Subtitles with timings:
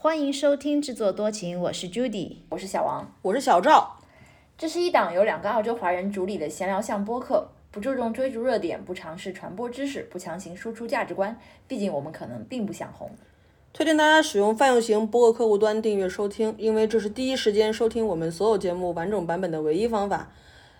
[0.00, 3.96] 欢迎收听制作多情，我是 Judy，我是小王，我是小赵。
[4.56, 11.36] 这是一档由两个澳洲华人主理的闲聊向播客，不注重追逐热点，不尝试传播知识，不强行输出价值观。
[11.66, 13.10] 毕竟我们可能并不想红。
[13.72, 20.30] 推荐大家使用泛用型播客客户端订阅收听，因为这是第一时间收听我们所有节目完整版本的唯一方法。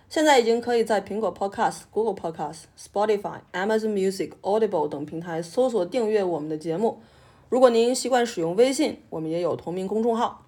[0.07, 7.01] 现在已经可以在苹果 Podcast、Google Podcast、Spotify、Amazon Music、Audible 等平台搜索订阅我们的节目。
[7.49, 10.45] 如果您习惯使用微信，我们也有同名公众号。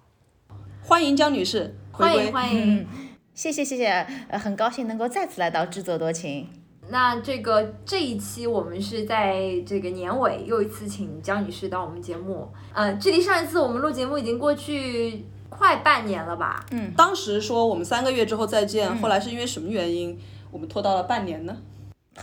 [0.84, 2.86] 欢迎江女士回归，欢迎欢迎。
[3.34, 6.48] 谢谢谢谢，呃，很高兴能够再次来到制作多情。
[6.90, 16.64] 那这个这一期我们是在这个年尾又一次请江女士到我们节目，呃，距离上一次我们录节目已经过去快半年了吧？
[16.70, 20.16] 嗯，当时说我们三个月之后再见，后来是因为什么原因
[20.52, 21.56] 我们拖到了半年呢？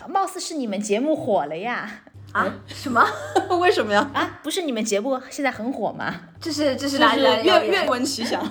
[0.08, 2.04] 貌似是你们节目火了呀？
[2.32, 2.54] 啊？
[2.68, 3.04] 什么？
[3.60, 4.10] 为什么呀？
[4.14, 6.14] 啊，不是你们节目现在很火吗？
[6.40, 8.44] 这是这是就是哪里来的愿愿闻其详。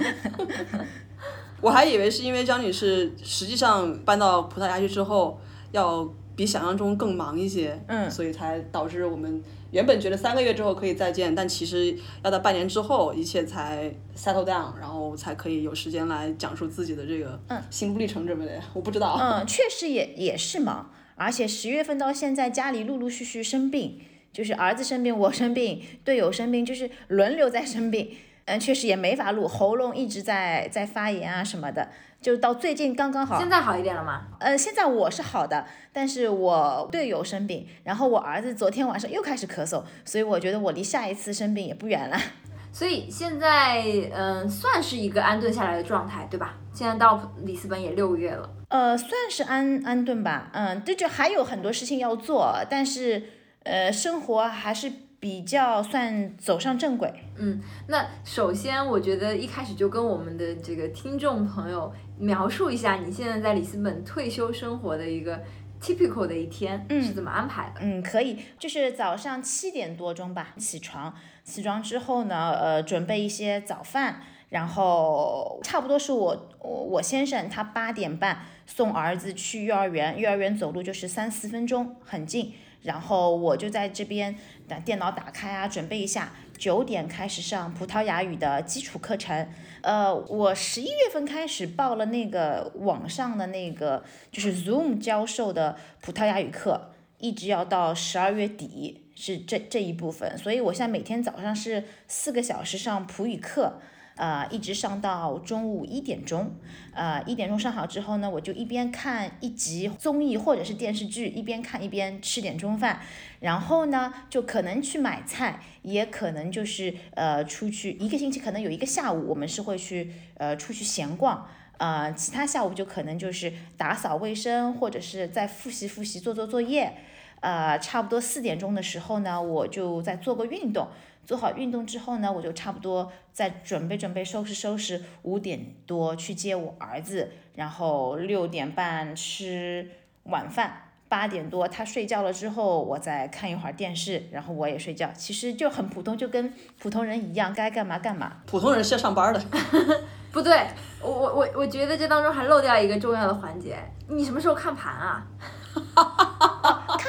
[1.60, 5.41] 我还以为是因为张女士实际上搬到葡萄牙去之后，
[5.72, 17.36] 要比想象中更忙一些，嗯所以才导致我们原本觉得三个月之后可以再见，但其实要到半年之后，一切才 settle down，然后才可以有时间来讲述自己的这个
[17.70, 18.62] 心路历程，之类的？
[18.72, 19.19] 我不知道。
[19.20, 20.88] 嗯，确实也也是忙，
[21.19, 24.00] 而且十月份到现在家里陆陆续续生病，
[24.33, 28.16] 就是儿子生病，我生病，队友生病，就是轮流在生病。
[28.47, 31.91] 嗯，确实也没法录，喉咙一直在在发炎啊什么的，
[32.22, 33.38] 就到最近刚刚好。
[33.38, 34.28] 现在好一点了吗？
[34.41, 42.19] 呃，现在我是好的，但是我队友生病，然后我儿子昨天晚上又开始咳嗽，所以我觉得我离下一次生病也不远了。
[42.72, 46.55] 所以现在嗯、算是一个安顿下来的状态，对吧？
[46.72, 48.48] 现在到里斯本也六个月了。
[48.69, 53.22] 呃，算是安安顿吧，嗯，这就还有很多事情要做，但是
[53.64, 57.12] 呃，生活还是比较算走上正轨。
[57.36, 65.41] 嗯，那首先我觉得一开始就跟我们的这个听众朋友描述一下你现在在里斯本退休生活的一个
[65.80, 67.81] typical 的一天是怎么安排的。
[67.81, 82.54] 嗯，可以，就是早上七点多钟吧起床，起床之后呢，呃，准备一些早饭，然后差不多是我我我先生他八点半送儿子去幼儿园，幼儿园走路就是三四分钟，很近。
[82.82, 84.34] 然后我就在这边
[84.69, 89.48] 把电脑打开啊，准备一下，九点开始上葡萄牙语的基础课程。
[89.82, 103.81] 呃，我十一月份开始报了那个网上的那个就是 Zoom 教授的葡萄牙语课，一直要到十二月底是这这一部分，所以我现在每天早上是四个小时上葡语课。
[104.19, 106.53] 呃，一直上到中午一点钟，
[106.93, 113.01] 呃，一点钟上好之后呢，我就一边看一集综艺或者是电视剧，一边看一边吃点中饭，
[113.39, 121.47] 然后呢，就可能去买菜，也可能就是呃出去一个星期可能有一个下午，我们是会去呃出去闲逛。
[121.77, 126.93] 呃，其他下午就可能就是打扫卫生，或者是再复习复习、做做作业。
[127.41, 130.89] 呃，差不多四点钟的时候呢，我就再做个运动。
[131.28, 139.91] 做好运动之后呢，我就差不多再准备准备收拾收拾，五点多去接我儿子，然后六点半吃
[140.22, 145.11] 晚饭，八点多他睡觉了之后，我再看一会儿电视，然后我也睡觉。
[145.12, 148.38] 其实就很普通，就跟普通人一样，该干嘛干嘛。
[148.47, 149.43] 普通人是要上班的，
[150.33, 150.67] 不对，
[151.03, 153.77] 我我我我觉得这当中还漏掉一个重要的环节，
[154.09, 155.27] 你什么时候看盘啊？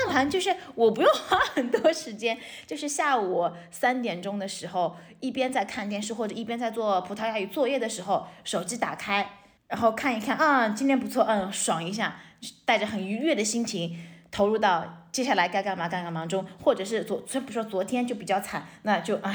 [0.10, 2.38] 盘就是我不用花很多时间，
[2.68, 9.30] 就是下午三点钟的时候，一边在看电视或者一边在做葡萄牙语作业的时候，手机打开，
[9.68, 12.20] 然后看一看，啊，今天不错，嗯，爽一下，
[12.66, 13.98] 带着很愉悦的心情
[14.32, 19.34] 投入到接下来该干嘛该干嘛中，或者是昨，虽不说昨天就比较惨，那就啊。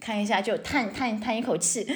[0.00, 1.86] 看一下就叹叹叹一口气，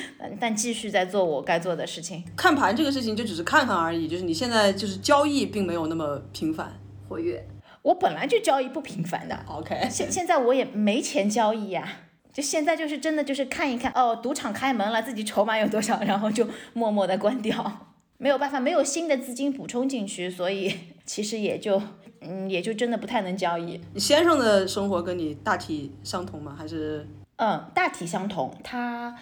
[0.40, 2.24] 但继续在做我该做的事情。
[2.34, 6.72] 看盘这个事情就只是看看而已，就是你现在就是交易并没有那么频繁。
[7.06, 7.46] 活跃。
[7.88, 11.88] 我本来就交易不频繁的，OK，现现在我也没钱交易呀、
[12.30, 20.70] 就现在就是真的就是看一看哦，赌场开门了，自己筹码有多少，然后就默默的关掉， 没有办法，没有新的资金补充进去，所以
[21.06, 21.80] 其实也就
[22.20, 23.80] 嗯也就真的不太能交易。
[23.94, 26.54] 你先生的生活跟你大体相同吗？
[26.58, 28.54] 还是嗯，大体相同。
[28.62, 29.16] 他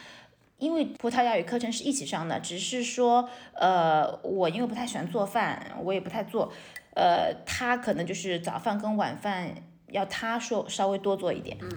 [0.59, 6.51] 因为葡萄牙语课程是一起上的，只是说，呃，我因为不太喜欢做饭，我也不太做，
[6.97, 9.51] 呃，他可能就是早饭跟晚饭
[9.93, 11.69] 要他说稍微多做一点，嗯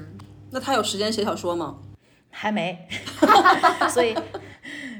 [0.51, 1.77] 那他有时间写小说吗？
[2.31, 2.88] 还没，
[3.89, 4.16] 所以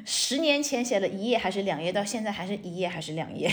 [0.06, 3.52] 十年前写了一页还是两页，到现在还是一页还是两页。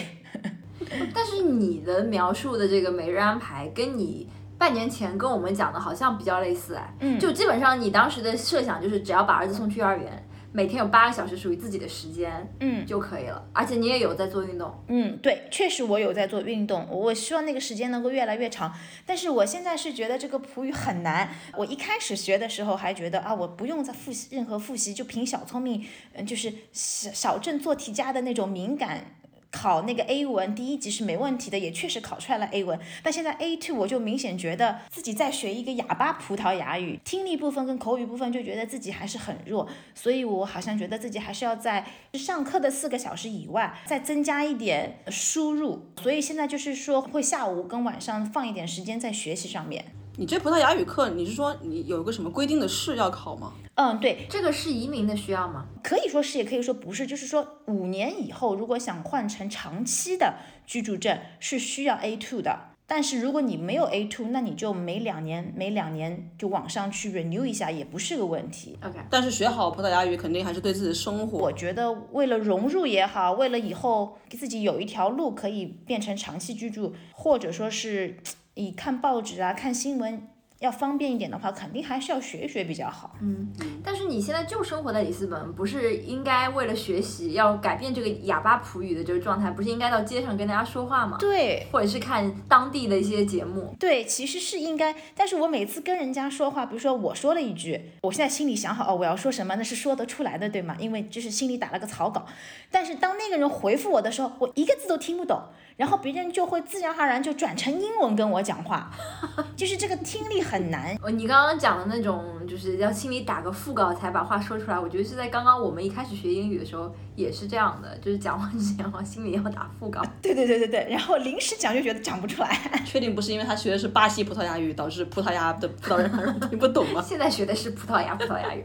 [1.15, 4.29] 但是你的描述的这个每日安排，跟你
[4.59, 10.26] 半年前跟我们讲的好像比较类似哎，嗯就基本上你当时的设想就是只要把儿子送去幼儿园，
[10.57, 14.75] 每天有八个小时属于自己的时间嗯就可以了，而且你也有在做运动。
[14.89, 18.73] 嗯，对，确实我有在做运动，我希望那个时间能够越来越长。
[19.05, 21.29] 但是我现在是觉得这个普语很难。
[21.59, 29.16] 我一开始学的时候还觉得啊，我不用再复习任何复习，就凭小聪明，嗯，就是小小镇做题家的那种敏感。
[29.57, 32.79] 考那个 A 文第一级是没问题的，也确实考出来了 A 文。
[33.03, 45.87] 但现在 A two 我就明显觉得自己在学一个哑巴葡萄牙语，听力部分跟口语部分就觉得自己还是很弱，所以我好像觉得自己还是要在上课的四个小时以外再增加一点输入。
[46.03, 49.87] 所以现在就是说会下午跟晚上放一点时间在学习上面。
[50.19, 53.53] 你这葡萄牙语课，你是说你有一个什么规定的试要考吗？
[53.75, 55.67] 嗯，对，这个是移民的需要吗？
[55.83, 60.37] 可以说是，也可以说不是，就是说五年以后如果想换成长期的
[60.67, 62.59] 居住证是需要 A two 的。
[62.89, 68.79] 但是如果你没有 A two，那你就每两年每两年就往上去 renew 一下，也不是个问题。
[68.83, 71.37] OK，但是学好葡萄牙语肯定还是对自己的生活。
[71.37, 78.17] 我觉得为了融入也好，为了以后给自己有一条路可以变成长期居住，或者说是
[78.57, 80.29] 以看报纸啊、看新闻
[80.61, 83.15] 要方便一点的话，肯定还是要学一学比较好。
[83.21, 83.53] 嗯，
[83.85, 91.19] 但是你现在就生活在里斯本，不是应该为了学习要改变这个哑巴普语的这个状态，不是应该到街上跟大家说话吗？
[91.21, 93.77] 对，或者是看当地的一些节目。
[93.79, 100.75] 对，其实是应该，但是我每次跟人家说话，比如说我说了一句，我现在心里想好哦，我要说什么，那是说得出来的，对吗？
[100.79, 102.25] 因为就是心里打了个草稿。
[102.71, 105.43] 但是当那个人回复我的时候，我一个字都听不懂，
[105.77, 108.91] 然后别人就会自然而然就转成英文跟我讲话，
[109.55, 110.97] 就是这个听力很难。
[111.03, 120.03] 呃，你刚刚讲的那种，就是要心里打个腹稿才把话说出来，我觉得是在刚刚我们一开始学英语的时候也是这样的，就是讲话之前往心里要打腹稿。
[120.23, 122.59] 对对对对对，然后临时讲就觉得讲不出来。
[122.87, 127.03] 确定不是因为他学的是巴西葡萄牙语，导致葡萄牙的葡萄牙人听不懂吗？
[127.07, 128.63] 现在学的是葡萄牙葡萄牙语。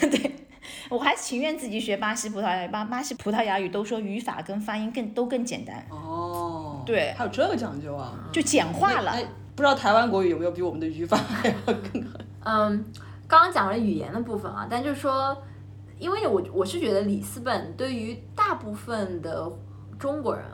[0.00, 0.36] 对，
[0.90, 8.18] 我还情愿自己学巴西葡萄牙语，巴巴西葡萄牙语都说语法跟发音更都更简单，哦，对还有这个讲究啊？
[8.32, 9.22] 就简化了那。
[9.56, 12.18] 不知道台湾国语有没有比我们的语法还要更好？
[12.44, 12.84] 嗯，
[13.28, 15.36] 刚刚讲了语言的部分啊，但就是说，
[15.98, 19.50] 因为我我是觉得里斯本对于大部分的
[19.98, 20.44] 中国人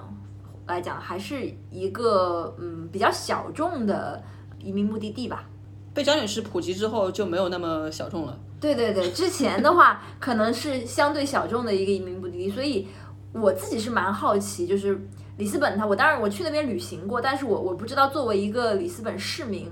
[0.66, 4.20] 来讲，还是一个嗯比较小众的
[4.58, 5.44] 移民目的地吧。
[5.94, 8.36] 被蒋女士普及之后就没有那么小众了。
[8.74, 12.88] 对对对，之前的话可能是相对小众的一个移民目的地，所以
[13.32, 14.98] 我自己是蛮好奇，就是
[15.36, 19.70] 里斯本它，我当然我去那边旅行过，但是我我不知道作为一个里斯本市民，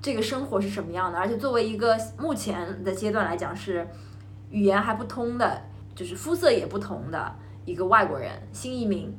[0.00, 3.86] 这个生活是什么样的，而且作为一个目前的阶段来讲是
[4.50, 5.62] 语言还不通的，
[5.94, 7.34] 就是肤色也不同的
[7.64, 9.14] 一个外国人新移民，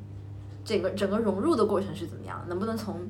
[0.66, 2.44] 整个整个融入的过程是怎么样？
[2.48, 3.08] 能不能从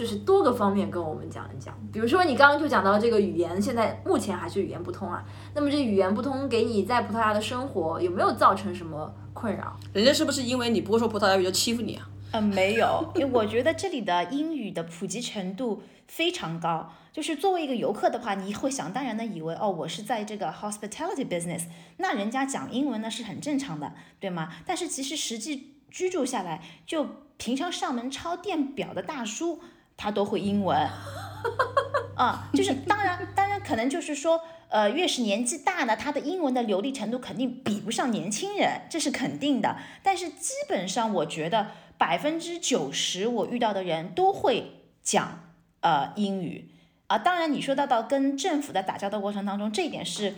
[0.00, 5.22] 就是多个方面跟我们讲一讲，比如说你刚刚就讲到这个语言，现在目前还是语言不通啊。
[5.54, 9.76] 那么这语言不通给你在葡萄牙的生活有没有造成什么困扰？
[9.92, 12.08] 人家是不是因为你不会说葡萄牙语就欺负你啊？
[12.32, 16.90] 嗯，没有，因为我觉得这里的英语的普及程度非常高。
[17.12, 21.64] 就是作为一个游客的话，你会想当然的以为，哦，我是在这个 hospitality business，
[21.98, 24.48] 那人家讲英文呢是很正常的，对吗？
[24.64, 27.06] 但是其实实际居住下来，就
[27.36, 29.60] 平常上门抄电表的大叔，
[30.00, 30.88] 他都会英文。
[32.14, 39.76] 啊， 就是当然，当然可能就是说，呃，越是年纪大呢，他的英文的流利程度肯定比不上年轻人，这是肯定的。
[40.02, 46.70] 但是基本上，我觉得百分之九十我遇到的人都会讲呃英语
[47.06, 47.18] 啊。
[47.18, 50.34] 当然，你说到到跟政府的打交道过程当中，这一点是，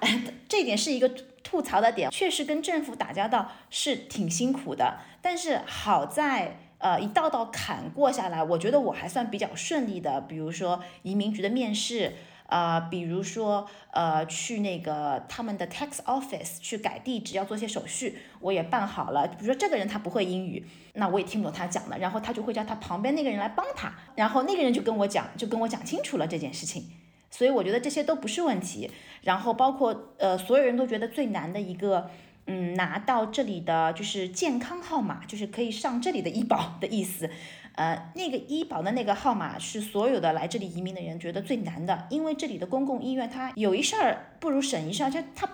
[0.48, 1.08] 这一点是一个
[1.42, 4.98] 吐槽的点，确实跟政府打交道是挺辛苦的。
[5.22, 6.60] 但是好在。
[6.78, 10.20] 呃，一道道坎过下来，我觉得我还算比较顺利的。
[10.22, 12.14] 比如说移民局的面试，
[12.46, 19.26] 啊，比如说呃去那个他们的 tax office 去改地址要做些手续，我也办好了。
[19.26, 26.84] 比如说这个人他不会英语，那我也听不懂他讲的，然后他就会叫他旁边那个人来帮他，然后那个人就跟我讲，就跟我讲清楚了这件事情。
[27.30, 28.88] 所以我觉得这些都不是问题。
[29.22, 32.08] 然后包括呃所有人都觉得最难的一个。
[32.50, 37.30] 嗯，拿到这里的就是健康号码，就是可以上这里的医保的意思。
[37.74, 45.48] 呃，那个医保的那个号码是所有的来这里移民的人觉得最难的，因为这里的公共医院它有一事儿不如省一事儿，就他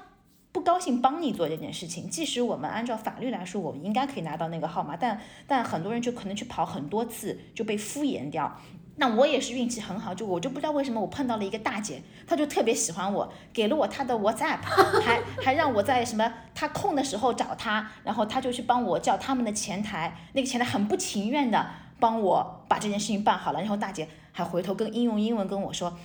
[0.52, 2.08] 不高兴帮你做这件事情。
[2.08, 8.58] 即使我们按照法律来说，我们应该可以拿到那个号码，但但很多人就可能去跑很多次就被敷衍掉。
[8.96, 14.58] 那我也是运气很好，就我就不知道为什么我碰到了一个大姐，她就特别喜欢我，给了我她的 WhatsApp，
[15.02, 21.66] 还还让我在什么她空的时候找她，然后她就去帮我叫他们的前台，那个前台很不情愿的
[21.98, 25.98] 帮我把这件事情办好了，然后大姐还回头跟英用英文跟我说，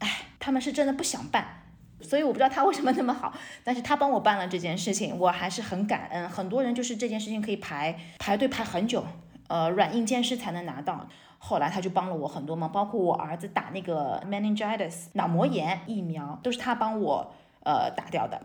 [0.00, 1.62] 哎，他们是真的不想办。
[2.02, 3.32] 所以我不知道她为什么那么好，
[3.64, 6.28] 但是她帮我办了这件事情，我还是很感恩。
[6.28, 9.02] 很多人就是这件事情可以排排队排很久，
[9.48, 11.08] 呃，软硬兼施才能拿到。
[11.48, 18.40] 后来他就帮了我很多忙，包括我儿子打那个 meningitis 脑膜炎疫苗，都是他帮我呃打掉的。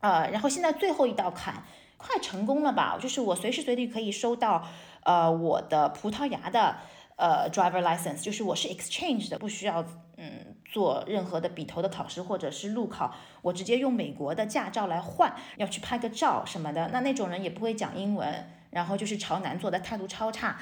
[0.00, 1.64] 呃，然后现在最后一道坎
[1.96, 2.96] 快成功了吧？
[3.00, 4.64] 就是我随时随地可以收到
[5.02, 6.76] 呃我的葡萄牙的
[7.16, 9.84] 呃 driver license，就是我是 exchange 的，不需要
[10.16, 10.54] 嗯。
[10.72, 20.56] 做任何的笔头的考试或者是路考，我直接用美国的驾照来换，要去拍个照什么的，那那种人也不会讲英文，然后就是朝南做的态度超差，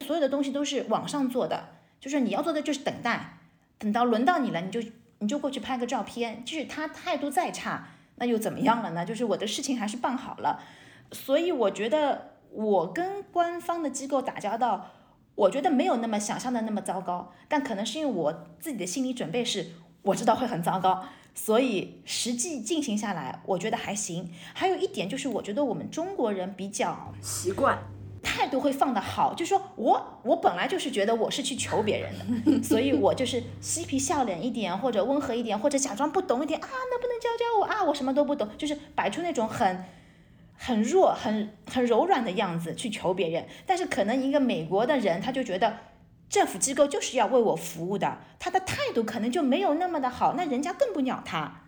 [0.00, 1.68] 所有的东西都是网上做的，
[2.00, 3.38] 就是你要做的就是等待，
[3.78, 4.82] 等到轮到你了，你就
[5.20, 9.04] 你就过去拍个照片，就是他态度再差，那又怎么样了呢？
[9.04, 10.62] 就是我的事情还是办好了，
[11.12, 14.90] 所以我觉得我跟官方的机构打交道。
[15.36, 19.66] 我觉得没有那么想象的那么糟糕，但可能是因为我自己的心理准备是
[20.00, 24.32] 我知道会很糟糕，所以实际进行下来，我觉得还行。
[24.54, 27.78] 还有一点就是，我觉得我们中国人比较习惯，
[28.26, 32.12] 态度会放的好，就说我我本来就是觉得我是去求别人
[32.44, 37.84] 的， 所以我就是嬉皮笑脸一点，或者温和一点，或者假装不懂一点啊，能不能教教我啊？
[37.84, 39.84] 我什么都不懂，就是摆出那种很。
[40.58, 45.76] 很弱、很很柔软的样子去求别人，但是可能一个美国的人他就觉得
[46.30, 51.64] 政府机构就是要为我服务的，他的态度可能就没有那么的好，那人家更不鸟他。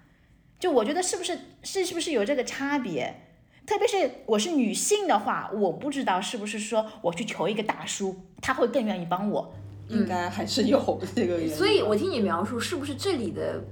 [0.58, 3.27] 就我觉得是不是是是不是有这个差别？
[3.68, 9.52] 特别是我是女性的话，我不知道是不是说我去求一个大叔，他会更愿意帮我。
[9.88, 11.54] 应该还是有这个原因。
[11.54, 13.62] 所以我听你描述，是不是这里的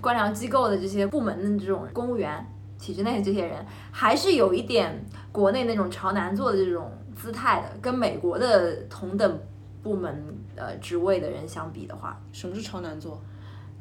[0.00, 2.46] 官僚机构的这些部门的这种公务员？
[2.78, 9.38] 体制内的这些人还是有一点国内那种朝南做的这种姿态的，跟美国的同等
[9.82, 13.22] 部门呃职位的人相比的话，什么是朝南做？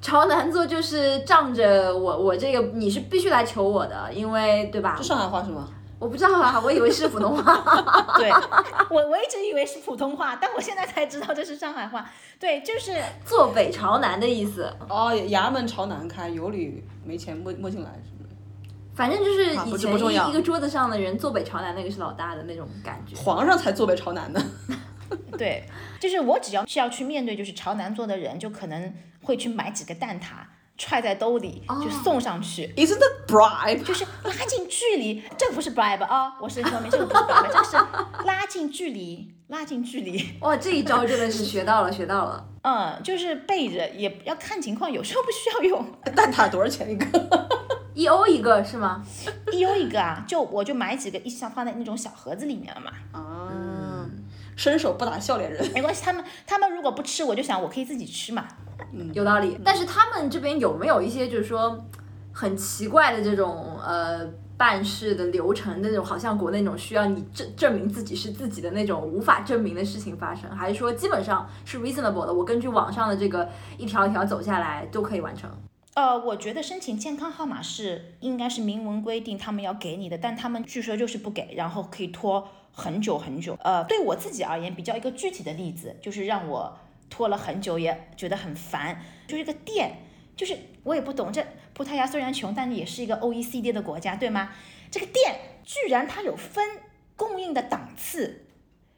[0.01, 4.95] 朝南坐就是仗着我我这个你是必须来求我的，因为对吧？
[4.97, 5.69] 是上海话是吗？
[5.99, 7.53] 我不知道啊，我以为是普通话。
[8.17, 8.31] 对，
[8.89, 12.09] 我我一直以为是普通话，但我现在才知道这是上海话。
[12.39, 14.63] 对，就是坐北朝南的意思。
[14.89, 17.91] 哦，衙门朝南开，有理没钱摸摸进来。
[18.95, 23.15] 反正就是以前一个桌子上的人坐北朝南，那个是老大的那种感觉。
[23.15, 24.43] 皇上才坐北朝南呢。
[25.37, 25.63] 对，
[25.99, 30.45] 就是我只要是要去面对就是朝南坐的人，就可能会去买几个蛋挞，
[30.77, 32.67] 揣在兜里就送上去。
[32.75, 33.83] Isn't that bribe？
[33.83, 37.77] 就是拉近距离，这不是 bribe 啊，我是说明这个不是 bribe，这是
[38.25, 40.37] 拉近距离，拉近距离。
[40.41, 42.47] 哇，这一招真的是学到了，学到了。
[42.63, 45.85] 嗯，就是背着也要看情况，有时候不需要用。
[46.15, 47.49] 蛋挞多少钱一个？
[47.93, 49.03] 一欧一个是吗？
[49.51, 52.91] 一欧一个啊，就我就买几个，一箱放在那种小盒子里面了嘛。
[53.11, 54.05] 啊，
[54.55, 55.69] 伸手不打笑脸人。
[55.73, 58.47] 没关系，他们他们如果不吃，我就想我可以自己吃嘛。
[58.91, 59.57] 嗯，有道理。
[59.63, 61.85] 但是他们这边有没有一些就是说
[62.31, 70.49] 很奇怪的这种呃办事的流程那种，好像国内那种需要你证证明自己是自己的那种无法证明的事情发生？
[70.51, 72.33] 还是说基本上是 reasonable 的？
[72.33, 75.49] 我根据网上的这个一条一条走下来都可以完成。
[75.93, 83.57] 呃，我觉得申请健康号码是应该是明文规定他们要给你的，但他们据说就是不给，然后可以拖很久很久。
[83.61, 86.77] 呃，对我自己而言，比较一个具体的例子，就是让我
[87.11, 88.99] 拖了很久，也觉得很烦。
[89.27, 89.97] 就是一个店，
[90.35, 94.49] 就是我也不懂，这葡萄牙虽然穷，但也是一个 OECD 的国家，对吗？
[94.89, 96.79] 这个店居然它有分
[97.15, 98.47] 供应的档次，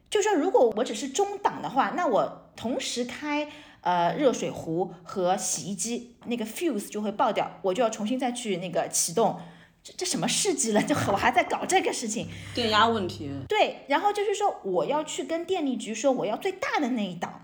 [0.08, 3.50] 就说如果我只是中档的话，那我同时开。
[3.84, 9.38] 呃，热水壶和洗衣机那个 fuse 就会爆掉，我就要重新再去那个启动，
[9.82, 10.82] 这这什么世纪了？
[10.82, 13.30] 就我还在搞这个事情，电压问题。
[13.46, 17.43] 对，然后就是说我要去跟电力局说我要最大的那一档，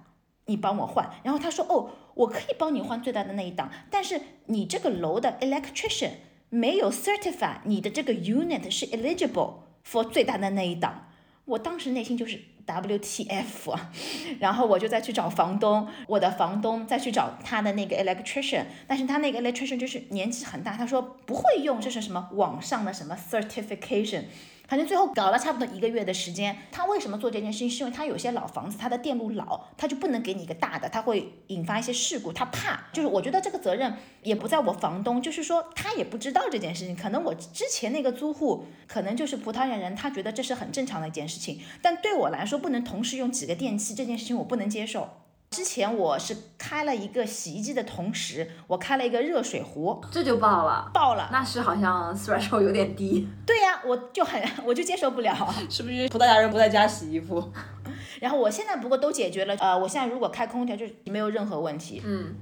[0.51, 1.09] 你帮我换。
[1.23, 6.11] 然后他说哦，我可以帮你换最大的那一档，但是你这个楼的 electrician
[6.51, 9.55] 没有 certify 你的这个 unit 是 eligible
[9.89, 11.07] for 最大的那一档。
[11.47, 12.43] 我当时内心就是。
[12.67, 13.77] WTF，
[14.39, 24.25] 然后我就再去找房东，我的房东再去找他的那个 electrician，但是他那个 electrician 就是年纪很大，他说不会用，这是什么网上的什么 certification。
[24.71, 26.57] 反正最后搞了差不多一个月的时间。
[26.71, 27.69] 他为什么做这件事情？
[27.69, 32.85] 是因为他有些老房子，他的电路老，他就不能给你一个大的，他会引发一些事故，他怕。
[32.93, 36.95] 就是我觉得这个责任也不在我房东，就是说他也不知道这件事情。
[36.95, 41.61] 可能我之前那个租户可能就是葡萄牙人，他觉得这是很正常的一件事情。
[41.83, 45.09] 但对我来说，不能同时用几个电器这件事情，我不能接受。
[45.51, 53.27] 之前我是开了一个洗衣机的同时，我开了一个热水壶，这就爆了，爆了，那是好像 threshold 有点低。
[53.45, 55.35] 对呀，我就很我就接受不了，
[55.69, 57.53] 是不是葡萄牙人不在家洗衣服？
[58.21, 62.01] 然后我现在不过都解决了，呃，我现在如果开空调就没有任何问题。
[62.05, 62.33] 嗯，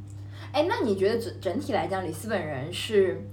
[0.52, 3.26] 哎，那你觉得整整体来讲，里斯本人是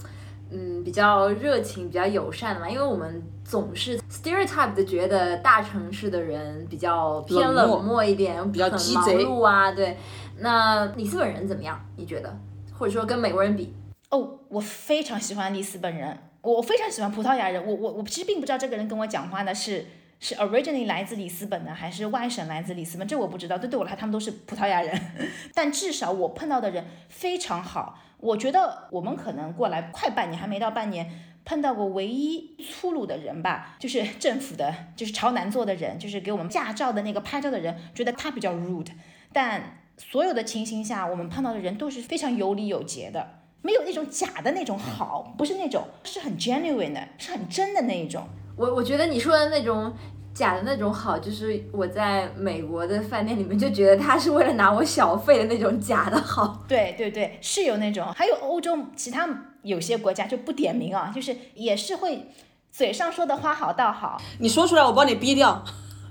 [0.51, 2.70] 嗯比较热情、比较友善的吗？
[2.70, 9.72] 因为我们总是 stereotype 的觉得大城市的人比较偏冷漠一点，比较很忙鸡贼碌啊。
[9.72, 9.96] 对，
[10.40, 11.80] 那里斯本人怎么样？
[11.96, 12.36] 你觉得？
[12.74, 13.72] 或者说跟美国人比？
[14.10, 17.64] 哦，我非常喜欢里斯本人，我非常喜欢葡萄牙人。
[17.64, 19.86] 我我我其实并不知道这个人跟我讲话呢是
[20.20, 23.58] 是 originally 来自里斯本的，还是外省来自里斯本，这我不知道。
[23.58, 25.00] 这对我来说，他们都是葡萄牙人。
[25.54, 28.00] 但至少我碰到的人非常好。
[28.18, 31.10] 我觉得我们可能过来快半年，还没到半年，
[31.46, 38.92] 碰到过唯一粗鲁的人吧，就是政府的，就是朝南坐的人，就是给我们驾照的那个拍照的人，觉得他比较 rude。
[39.32, 43.42] 但所有的情形下，我们碰到的人都是非常有礼有节的。
[43.62, 48.28] 没有那种假的那种好，不是那种，是很 genuine 的，是很真的那一种。
[48.56, 49.92] 我我觉得你说的那种
[50.36, 56.64] 假的那种好，就是我在美国的饭店里面就觉得他是为了拿我小费的那种假的好。
[56.68, 59.28] 对对对，是有那种，还有欧洲其他
[59.65, 62.29] 有些国家就不点名啊，就是也是会
[62.72, 65.63] 嘴上说的花好道好你说出来，我帮你逼掉。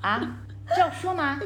[0.02, 0.20] 啊，
[0.68, 1.40] 这样说吗？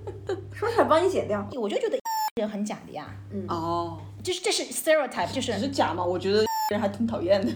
[0.54, 1.46] 说出来帮你剪掉。
[1.56, 1.98] 我就觉得
[2.40, 6.04] 人很假的呀，嗯哦，就是这是 stereotype，就只是是假嘛？
[6.04, 7.52] 我觉得人还挺讨厌的。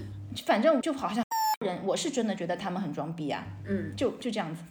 [0.46, 1.24] 反正就好像
[1.64, 4.62] 人，我是真的觉得他们很装逼啊，嗯，就就这样子。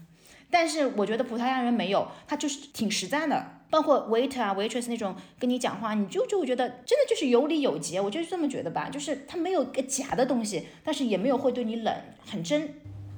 [0.49, 11.93] 但是我觉得葡萄牙人没有，他就是挺实在的，包括 waiter 啊 waitress 那种跟你讲话，你就就会觉得真的就是有礼有节，我就是这么觉得吧，就是他没有个假的东西，但是也没有会对你冷，
[12.25, 12.73] 很真。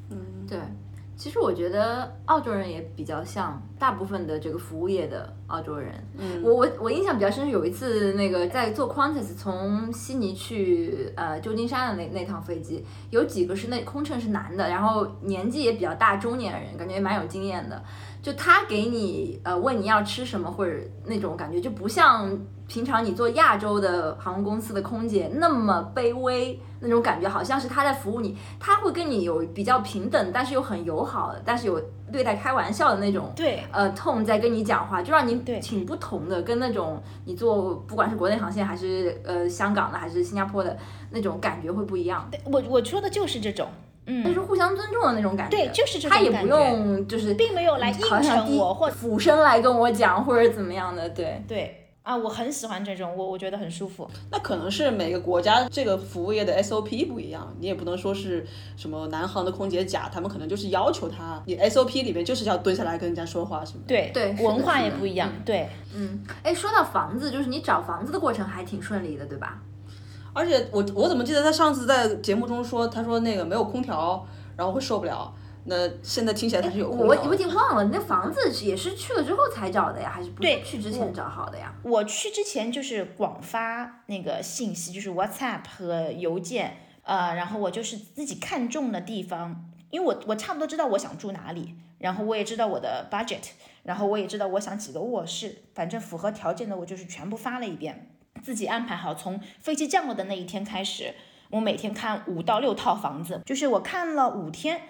[0.10, 0.58] 嗯对。
[1.20, 5.94] 其实我觉得澳洲人也比较像大部分的这个服务业的澳洲人。
[6.18, 17.84] 嗯，我我我印象比较深是有一次那个在坐 Qantas 从悉尼去呃旧金山的那那趟飞机，有几个是那空乘是男的，然后年纪也比较大，中年人，感觉也蛮有经验的。
[18.22, 20.74] 就他给你呃问你要吃什么或者
[21.06, 22.32] 那种感觉，就不像
[22.70, 33.32] 平常你做亚洲的航空公司的空姐那么卑微那种感觉，好像是他在服务你，他会跟你有比较平等，但是又很友好的，但是有略带开玩笑的那种。
[33.36, 40.78] 对，呃，tone 在跟你讲话，就让你挺不同的，跟那种你做不管是国内航线还是呃香港的还是新加坡的
[41.10, 43.68] 那种感觉会不一样，我我说的就是这种，
[44.06, 45.58] 嗯，就是互相尊重的那种感觉。
[45.58, 51.44] 对，就是这种他也不，用就是并没有来应承我或俯身来跟我讲或者怎么样的，对。
[51.48, 51.79] 对
[52.10, 54.10] 啊，我很喜欢这种，我我觉得很舒服。
[54.32, 58.44] 那可能是每个国家这个服务业的 SOP 不一样，你也不能说是
[58.76, 63.88] 什么南航的空姐假，他们可能就是要求他，你 SOP 里面就是要蹲下来跟人家说话什么的。
[63.90, 65.70] 对对文化也不一样，对。
[65.94, 69.62] 嗯，哎，说到房子，就是你找房子的过程还挺顺利的，对吧？
[70.34, 74.26] 而且我我怎么记得他上次在节目中说，他说那个没有空调，
[74.58, 75.32] 然后会受不了。
[75.70, 76.90] 那现在听起来它是有。
[76.90, 81.74] 我我已经忘了，那房子也是去了之后才找的呀，还是不是对去之前找好的呀？
[81.84, 93.52] 我去之前就是广发那个信息，就是 WhatsApp 和邮件，呃，然后我就是自己看中的地方，因为我我差不多知道我想住哪里，然后我也知道我的 budget，
[93.84, 98.10] 然后我也知道我想几个卧室，反正符合条件的我就是全部发了一遍，
[98.44, 101.14] 自己安排好，从飞机降落的那一天开始，
[101.52, 104.82] 我每天看五到六套房子，就是我看了五天，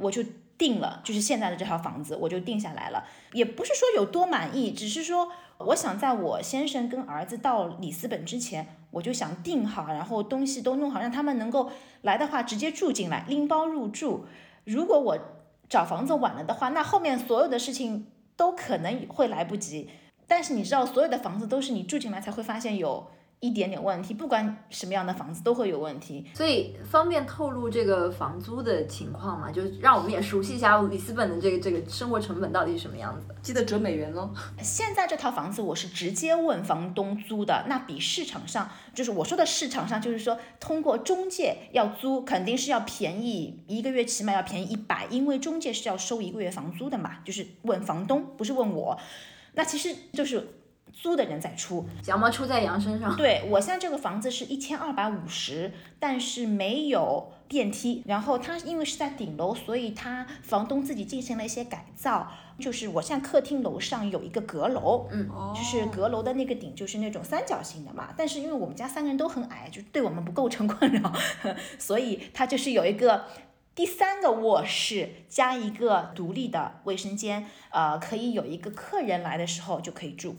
[0.00, 0.22] 我就
[0.56, 3.04] 定了，就是现在的这套房子，我就定下来了。
[3.32, 11.70] 也不是说有多满意，只是说我想在我先生跟儿子到里斯本之前，我就想定好，然后东西都弄好，让他们能够
[12.02, 14.26] 来的话直接住进来，拎包入住。
[14.64, 15.18] 如果我
[15.68, 18.06] 找房子晚了的话，那后面所有的事情
[18.36, 19.90] 都可能会来不及。
[20.26, 26.24] 但是你知道，所有的房子都是你住进来才会发现有一点点问题，不管什么样的房子都会有问题。
[26.34, 29.50] 所以方便透露这个房租的情况嘛？
[29.52, 33.34] 就是让我们也熟悉一下里斯本的这个这个生活成本到底是什么样子的。
[33.40, 34.30] 记得折美元喽。
[34.60, 48.98] 现在这套房子我是直接问房东租的，那比市场上就是我说的市场上，就是说通过中介要租，肯定是要便宜一个月，起码要便宜一百，因为中介是要收一个月房租的嘛，就是问房东，不是问我。
[49.54, 50.57] 那其实就是
[51.00, 53.16] 租的人在出，羊毛出在羊身上。
[53.16, 58.02] 对我现在这个房子是一千二百五十，但是没有电梯。
[58.06, 62.30] 然后它因为是在顶楼，所以它房东自己进行了一些改造。
[62.58, 68.12] 就是我现在客厅楼上有一个阁楼，嗯，就是阁楼的那个顶就是那种三角形的嘛。
[68.16, 71.12] 但是因为我们家三个人都很矮，就对我们不构成困扰，
[71.78, 73.24] 所以它就是有一个。
[73.74, 80.34] 第三个卧室加一个独立的卫生间，呃，可以有一个客人来的时候就可以住。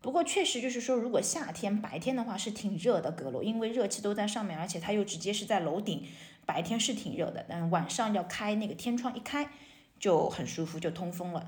[0.00, 6.04] 不过确实就是说，如果夏天白天的话是挺热的阁楼，因为热气都在上面，而且它又直接是在楼顶，
[6.44, 7.44] 白天是挺热的。
[7.48, 9.48] 但晚上要开那个天窗，一开
[9.98, 11.44] 就很舒服，就通风了。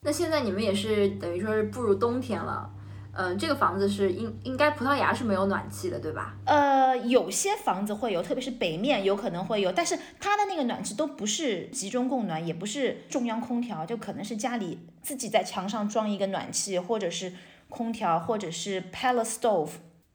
[0.00, 2.70] 那现在你们也是等于说是步入冬天了，
[3.12, 6.34] 嗯，这个房子是应应该葡萄牙是没有暖气的，对吧？
[6.46, 17.32] 呃，有些房子会有，特别是北面有可能会有，但是它的那个暖气都不是集中供暖，也不是中央空调，就可能是家里自己在墙上装一个暖气，或者是
[17.72, 19.70] 空调，或者是 pellet stove。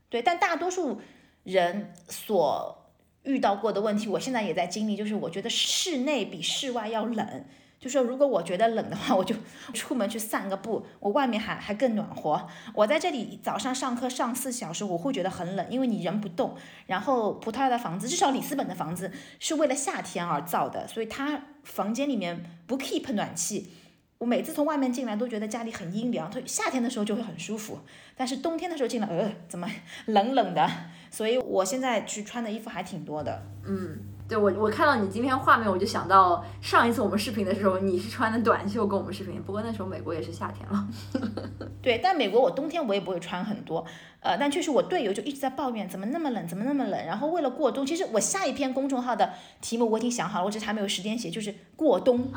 [0.10, 1.02] 对，但大多数
[1.44, 2.94] 人所
[3.24, 7.46] 遇到过的问题，我现在也在经历，就是我觉得室内比室外要冷。
[7.80, 9.36] 就说如果我觉得冷的话，我就
[9.72, 12.48] 出门去散个步，我外面还还更暖和。
[12.74, 16.56] 我在这里早上上课上四小时，我会觉得很冷，因为你人不动。
[16.88, 23.72] 然后葡萄牙的房子，至少里斯本的房子是为了夏天而造的，所以它房间里面不 keep 暖气。
[24.18, 27.80] 我每次从外面进来都觉得家里很阴凉，它夏天的时候就会很舒服，
[28.16, 29.70] 但是冬天的时候进来，呃，怎么
[30.08, 30.70] 冷冷的？
[31.12, 33.44] 所以我现在去穿的衣服还挺多的。
[33.66, 34.00] 嗯。
[34.28, 39.42] 对我，我看到你今天画面，我就想到上一次我们视频的时候，你是穿的短袖跟我们视频。
[39.42, 40.88] 不过那时候美国也是夏天了。
[41.82, 43.86] 对，但美国我冬天我也不会穿很多，
[44.20, 47.06] 呃，但确实我队友就一直在抱怨怎么那么冷，怎么那么冷。
[47.06, 52.30] 然后为了过冬，其实我下一篇公众号的题目我已经想好了，我只是还没有时间写，就是过冬，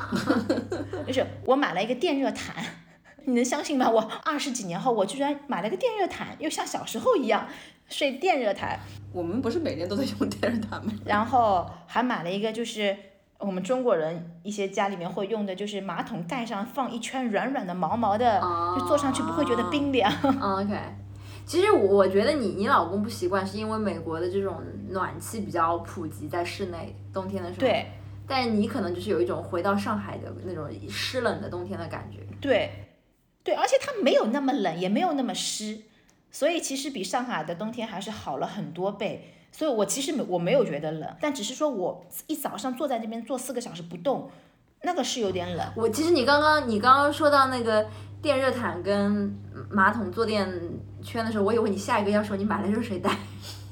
[1.05, 2.63] 就是我买了一个电热毯，
[3.25, 3.89] 你能相信吗？
[3.89, 7.47] 我二十几年后我居然买了个电热毯，又像小时候一样
[7.89, 8.79] 睡电热毯。
[9.13, 10.91] 我们不是每年都在用电热毯吗？
[11.05, 12.95] 然后还买了一个，就是
[13.39, 18.41] 我们中国人一些家里面会用的，就是马桶盖上放一圈软软的毛毛的，
[18.77, 20.11] 就坐上去不会觉得冰凉。
[20.41, 20.75] OK，
[21.45, 27.59] 其实我觉得你你老公不习惯，是因为美国的这种暖气比较普及在室内，冬天的时候。
[27.59, 27.85] 对。
[28.27, 32.19] 但你可能就是有一种回到上海的那种湿冷的冬天的感觉。
[32.39, 32.71] 对，
[33.43, 35.81] 对，而且它没有那么冷，也没有那么湿。
[36.31, 44.31] 所以其实比上海的冬天还是好了很多倍，所以我其实没我没有觉得冷，但只是说我一早上坐在这边坐四个小时不动，
[44.83, 45.67] 那个是有点冷。
[45.75, 47.85] 我其实你刚刚你刚刚说到那个
[48.21, 49.37] 电热毯跟
[49.69, 50.47] 马桶坐垫
[51.03, 53.17] 圈的时候，我以为你下一个要说你买了热水袋。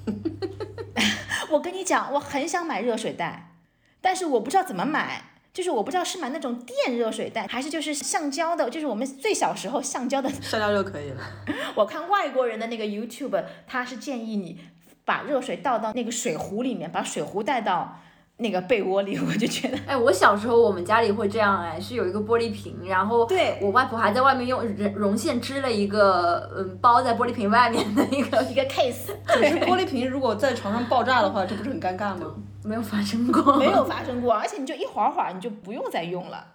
[1.51, 3.55] 我跟你讲，我很想买热水袋，
[4.01, 5.23] 但是我不知道怎么买。
[5.51, 11.21] 就是我不知道是买那种电热水袋，还是就是橡胶的，就是我们最小时候橡胶的，橡胶就可以了。
[11.75, 14.59] 我看外国人的那个 YouTube，他是建议你
[15.03, 17.99] 把热水倒到那个水壶里面，把水壶带到
[18.39, 19.15] 那个被窝里。
[19.23, 29.11] 我就觉得，哎，我小时候我们家里会这样，哎，是有一个玻璃瓶，然后对我外婆还在外面用绒绒线织了一个，嗯，包在玻璃瓶外面的一个 一个 case。
[29.25, 32.35] 可是玻璃瓶如果在床上爆炸的话，这不是很尴尬吗？
[32.65, 36.45] 没有发生过，没有发生过，而且你就一会儿会儿你就不用再用了。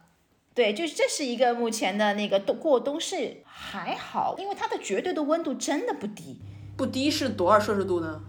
[0.54, 6.40] 对，就是这是一个目前的那个冬过冬是还好，因为它的绝对的温度真的不低。
[6.76, 8.20] 不低是多少摄氏度呢？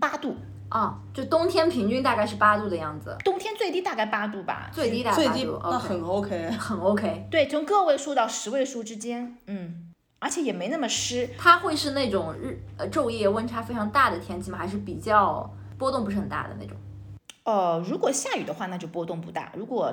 [0.00, 0.36] 八度
[0.68, 3.16] 啊，就冬天平均大概是八度的样子。
[3.24, 7.28] 冬天最低大概八度吧，最低大概八度那很 OK， 很 OK。
[7.30, 11.30] 对，从个位数到十位数之间，嗯，而且也没那么湿。
[11.38, 14.58] 它会是那种日呃昼夜温差非常大的天气吗？
[14.58, 15.48] 还是比较
[15.78, 16.76] 波动不是很大的那种？
[17.44, 19.92] 呃，如果下雨的话，那就波动不大；如果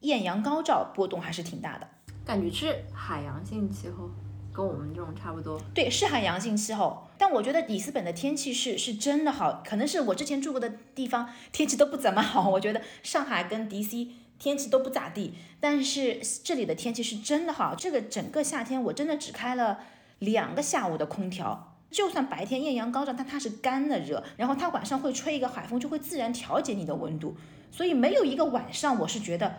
[0.00, 1.88] 艳阳高照，波动还是挺大的。
[2.26, 4.10] 感觉是海洋性气候，
[4.58, 5.56] 跟我们这种差不多。
[5.72, 7.06] 对，是海洋性气候。
[7.16, 12.50] 但我觉得里斯本的天气是是真的好，可能是我之前住过的地方天气都不怎么好。
[12.50, 17.76] 我觉得上海跟 DC 天气都不咋地，但是这里的天气是真的好。
[17.76, 19.78] 这个整个夏天我真的只开了
[20.18, 21.76] 两个下午的空调。
[21.88, 27.36] 就算白天艳阳高照，但它是干的热，然后它晚上会吹一个海风，就会自然调节你的温度，
[27.70, 29.54] 所以没有一个晚上我是觉得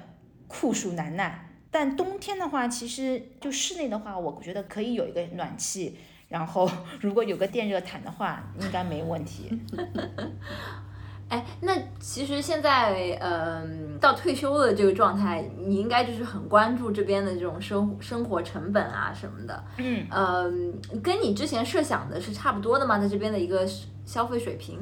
[0.47, 1.48] 酷暑难耐。
[1.71, 6.69] 但冬天的话，其实就室内的话，我觉得可以有一个暖气，然后
[7.01, 9.51] 如果有个电热毯的话，应该没问题。
[11.29, 19.63] 哎，那其实现在，嗯，到退休的这个状态，你应该就是很关注这边的这种生生活成本啊什么的。
[19.77, 22.97] 嗯，嗯，跟你之前设想的是差不多的吗？
[22.97, 23.63] 在这边的一个
[24.05, 24.79] 消费水平，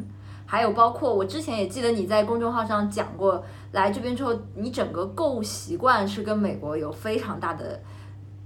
[0.47, 7.79] 还有包括我之前也记得你在公众号上讲过，来这边之后，你整个购物习惯是跟美国有非常大的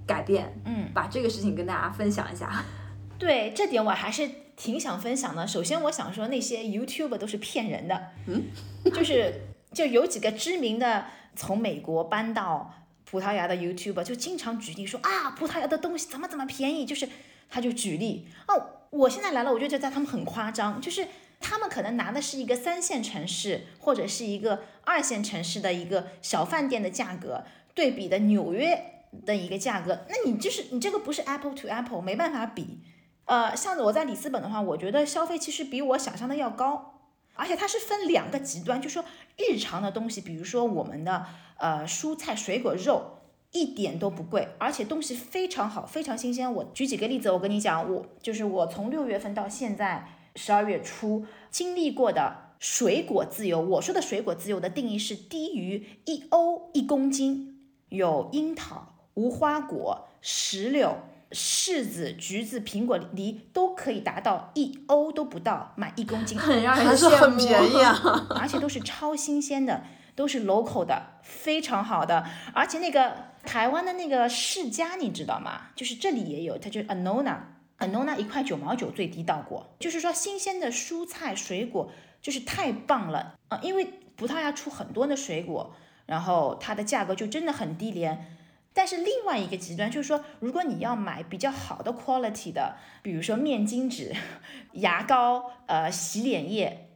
[0.06, 0.62] 改变。
[0.66, 2.66] 嗯，把这个事情跟大家分享一下。
[3.18, 4.30] 对，这点我还是。
[4.58, 5.48] 挺想分享的。
[5.48, 8.00] 首先，我想说那些 YouTube 都是骗人的。
[8.28, 8.44] 嗯，
[8.94, 9.34] 就是
[9.74, 12.72] 就有几个知名的从美国搬到
[13.10, 16.86] 葡萄牙的 YouTube，就经常举例说啊，葡萄牙的东西怎么怎么便宜。
[16.86, 17.10] 就是
[17.50, 20.80] 他就举例哦，我现在来了，我就觉得他们很夸张。
[20.80, 21.08] 就是
[21.42, 32.80] 他们可能拿的是一个三线城市或者是一个二线城市的一个小饭店的价格对比的纽约的一个价格，那你就是你这个不是 Apple to Apple，没办法比。
[33.26, 37.02] 呃，像我在里斯本的话，我觉得消费其实比我想象的要高，
[37.36, 39.04] 而且它是分两个极端，就说
[39.38, 41.26] 日常的东西，比如说我们的
[41.58, 43.20] 呃蔬菜、水果、肉，
[43.52, 46.52] 一点都不贵，而且东西非常好，非常新鲜。
[46.52, 53.60] 我举几个例子，我跟你讲，我就是我从六月份到现在十二月初经历过的水果自由。
[53.60, 60.98] 我说的水果自由的定义是低于一欧一公斤，有樱桃、无花果、石榴、
[61.32, 68.28] 柿子、橘子、苹果、梨都可以达到一欧都不到买一公斤， 很让人还是羡很慕便宜啊。
[68.40, 69.84] 而且都是超新鲜的，
[70.16, 72.26] 都是 local 的，非常好的。
[72.54, 73.14] 而且那个
[73.44, 75.70] 台湾的那个世家，你知道吗？
[75.76, 77.38] 就是这里也有，它就是 Anona。
[77.82, 81.92] Anona 一块九毛九最低到过，就是说新鲜的蔬菜水果
[82.22, 85.74] 就是太棒了啊、因为葡萄牙出很多的水果，
[86.06, 88.38] 然后它的价格就真的很低廉。
[88.74, 94.16] 但是另外一个极端就是说，如果你要买比较好的 quality 的，比如说面巾纸、
[94.80, 96.88] 牙膏、呃洗脸液，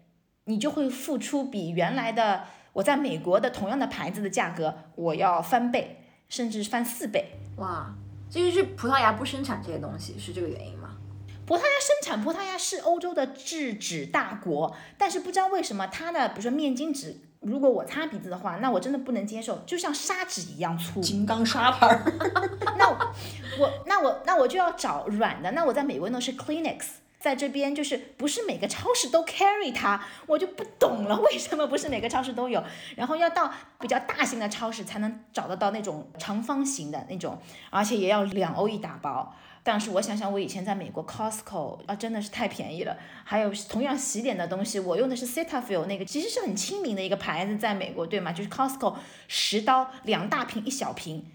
[0.45, 5.97] 你就会付出比原来的我在美国的同样的牌子的价格，我要翻倍，
[6.29, 7.31] 甚至翻四倍。
[7.57, 7.93] 哇，
[8.35, 10.97] 这就是葡萄牙不生产这些东西，是这个原因吗？
[11.45, 20.99] 葡萄牙生产，葡萄牙是欧洲的制纸大国，但是不知道为什么它的，比如说面巾纸，如果我擦鼻子的话，那我真的不能接受，就像砂纸一样粗。
[20.99, 22.03] 金刚砂牌儿，
[22.77, 23.13] 那我
[23.57, 26.81] 我那我那我就要找软的，那我在美国用的是 Kleenex，
[27.25, 32.63] 在这边就是不是每个超市都 carry 它，我就不懂了，为什么不是每个超市都有？
[32.95, 39.35] 然后要到比较大型的超市才能找得到那种长方形的那种，而且也要两欧一打包。
[39.63, 42.95] 但是我想想，我以前在美国 Costco 啊，真的是太便宜了。
[43.23, 48.31] 还有同样洗脸的东西，我用的是 Cetaphil 那个，其实是很亲民的一个牌子，在美国对吗？
[48.31, 51.25] 就是 Costco 十刀两大瓶一小瓶，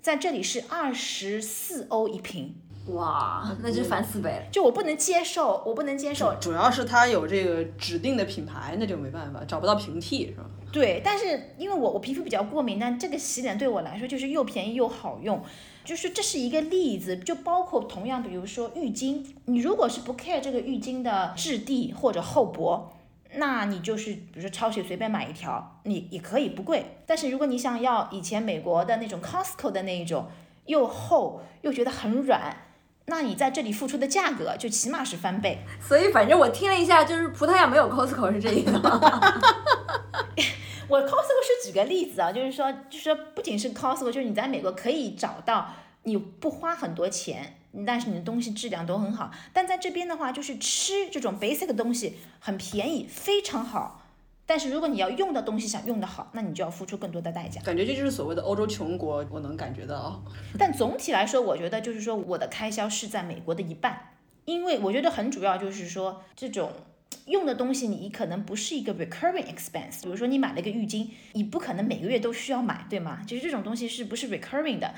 [0.00, 2.56] 在这里是二十四欧一瓶，
[2.88, 4.42] 哇，那是翻四倍了。
[4.52, 6.34] 就我不能接受，我不能接受。
[6.40, 10.44] 主要是它有这个指定的品牌，那就没办法，找不到平替是吧？
[10.72, 15.42] 对，但是因为我我皮肤比较过敏，但这个洗脸对我来说就是又便宜又好用，
[15.84, 22.92] 就是这是一个例子，就包括同样，比如说浴巾，你如果是不 care 这个浴巾的质地或者厚薄，
[23.34, 26.84] 那你就是比如说超市随便买一条，你也可以不贵。
[27.06, 30.26] 但是如果你想要以前美国的那种 Costco 的那一种，
[30.66, 32.54] 又厚又觉得很软，
[33.06, 35.58] 那你在这里付出的价格就起码是翻倍。
[35.80, 39.00] 所以反正我听了一下，就是葡萄牙没有 Costco 是这意思吗？
[40.88, 49.30] 我 Costco 是举个例子啊，就是说，就是说不仅是 Costco，就是你在美国可以找到你不花很多钱，但是你的东西质量都很好。
[49.52, 54.05] 但在这边的话，就是吃这种 basic 的东西很便宜，非常好。
[54.48, 57.60] 但是如果你要用的东西想用得好，那你就要付出更多的代价。
[57.62, 60.22] 感觉这就是所谓的欧洲穷国，我能感觉到。
[60.56, 66.70] 但总体来说，我觉得就是说我的开销是在美国的一半，因为我觉得很主要就是说这种
[67.26, 73.22] 用的东西你可能不是一个 recurring expense，比如说你买了一个浴巾，你不可能每个月都需要买，对吗？
[73.26, 74.94] 就是这种东西是不是 recurring 的？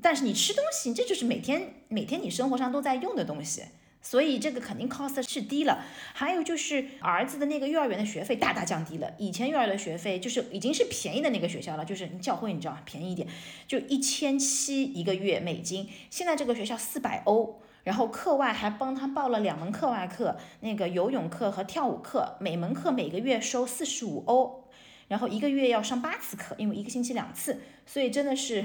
[0.00, 3.64] 但是你吃东西，这就是每天每天你生活上都在用的东西。
[4.02, 9.10] 所以这个肯定 cost 是低了，还有就是儿子的那个幼儿园的学费大大降低了。
[9.16, 13.28] 以前幼儿园的学费就是已经是便宜的那个学校了，就是你教会你知道便宜一点，
[13.68, 15.88] 就一千七一个月美金。
[16.10, 24.64] 现在这个学校四百欧，然后课外还帮他报了两门课外课，那个游泳课和跳舞课，每门课每个月收四十五欧，
[25.06, 28.64] 然后一个月要上八次课，因为一个星期两次，所以真的是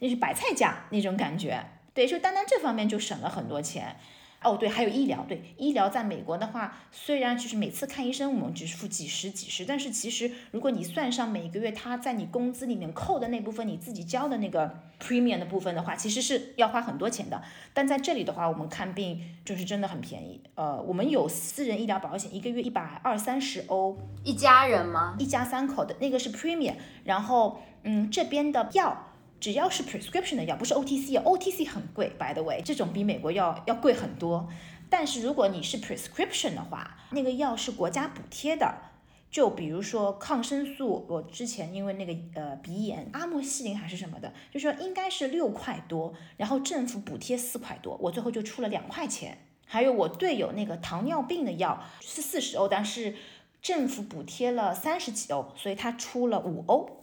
[0.00, 1.64] 那是白菜价那种感觉。
[1.94, 3.96] 对，就单单这方面就省了很多钱。
[4.44, 5.24] 哦，对，还有医疗。
[5.28, 17.42] 对，医疗在美国的话，虽然就是每次看医生我们只是付几十几十，但是其实如果你算上每个月他在你工资里面扣的那部分，你自己交的那个 premium 的部分的话，其实是要花很多钱的。
[17.72, 20.40] 但在这里的话，我们看病就是真的很便宜。
[20.54, 25.16] 呃，我们有私人医疗保险，一个月一百二三十欧，一家人吗？
[25.18, 26.74] 一家三口的那个是 premium。
[27.04, 29.08] 然后，嗯，这边的药。
[29.42, 34.48] 只要是 prescription 的药，不是 OTC，OTC 很贵，by the way，这种比美国要要贵很多。
[34.88, 38.72] 但是如果你是 prescription 的话，那个药是国家补贴的。
[39.32, 49.38] 就比如说抗生素，我之前因为那个呃鼻炎，阿莫西林还是什么的，就说应该是六块多，然后政府补贴四块多，我最后就出了两块钱。
[49.66, 53.16] 还有我队友那个糖尿病的药是四十欧，但是
[53.60, 57.01] 政府补贴了三十几欧，所以他出了五欧。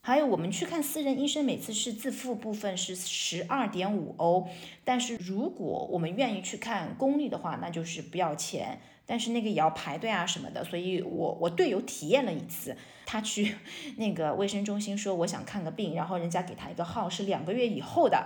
[0.00, 4.48] 还有我们去看私人医生，每次是自付部分是十二点五欧，
[4.82, 12.74] 但是如果我们愿意去看公立的话，那就是不要钱，但是那个也要排队啊什么的，所以我我队友体验了一次，
[13.10, 13.54] 他去
[13.96, 18.22] 那个卫生中心说我想看个病，然后人家给他一个号是两个月以后的，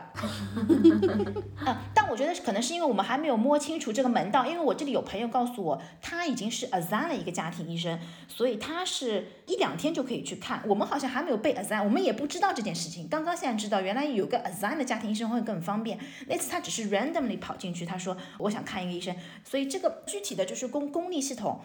[1.64, 19.14] 嗯， 但我觉得可能是因为我们还没有摸清楚这个门道，因为我这里有朋友告诉我他已经是 assign 了一个家庭医生，所以他是一两天就可以去看，我们好像还没有被 assign，我们也不知道这件事情，刚刚现在知道原来有个 assign 的家庭医生会更方便，那次他只是 randomly 跑进去，他说我想看一个医生，
[19.44, 20.72] 所以这个具体的就是。
[20.72, 21.60] 公公立系统，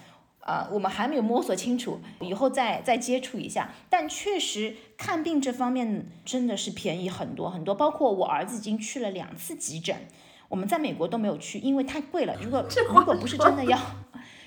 [0.48, 3.70] 呃，我们还没有摸索清楚，以后再再接触一下。
[3.90, 10.08] 但确实看病这方面真的是便宜很多很多，包括我儿子已经去了两次急诊，
[10.48, 12.34] 我们在美国都没有去，因为太贵了。
[12.42, 13.78] 如果如果不是真的要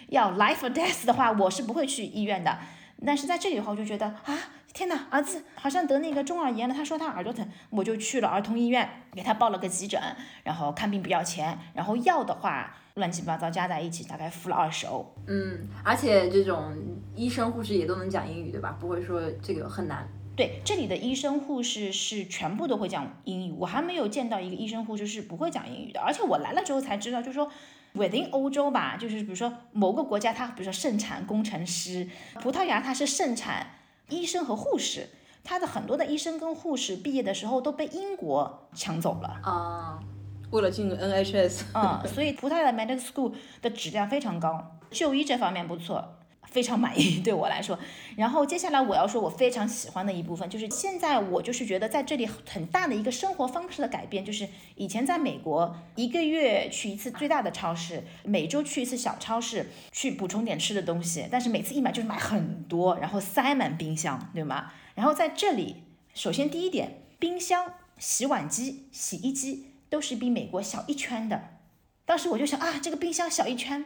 [0.09, 2.57] 要 life or death 的话，我是不会去医院的。
[3.05, 4.39] 但是在这里的话，我就觉得啊，
[4.73, 10.01] 天哪，儿子好像得那个中耳炎了，他说他耳朵疼，我就去了儿童医院，给他报了个急诊，
[10.45, 12.75] 然后看病不要钱，然后药的话。
[12.95, 15.15] 乱七八糟加在一起，大概付了二十欧。
[15.27, 16.75] 嗯，而且这种
[17.15, 18.77] 医生护士也都能讲英语，对吧？
[18.81, 20.09] 不会说这个很难。
[20.37, 26.01] 对，这里的医生护士是全部都会讲英语，我还没有见到一个医生护士是不会讲英语的。
[26.01, 27.51] 而且我来了之后才知道，就是说
[27.95, 32.09] ，within 欧洲吧，就是比如说某个国家，它比如说盛产工程师，
[32.41, 33.67] 葡萄牙它是盛产
[34.09, 35.09] 医生和护士，
[35.45, 39.41] 它的很多的医生跟护士毕业的时候都被英国抢走了。
[39.43, 40.03] 啊。
[40.51, 43.33] 为了进入 NHS，嗯，所以葡萄牙的 medical school
[43.63, 46.17] 的质量非常高，就医这方面不错，
[46.51, 47.79] 非常满意 对我来说。
[48.17, 64.73] 然后接下来我要说我非常喜欢的一部分，就是现在我就是觉得在这里很大的一个生活方式的改变，就是以前在美国一个月去一次最大的超市，每周去一次小超市去补充点吃的东西，但是每次一买就是买很多，然后塞满冰箱，对吗？
[64.97, 69.70] 然后在这里，首先第一点，冰箱、洗碗机、洗衣机。
[69.91, 71.59] 都是比美国小一圈的，
[72.07, 73.85] 当时我就想啊，这个冰箱小一圈，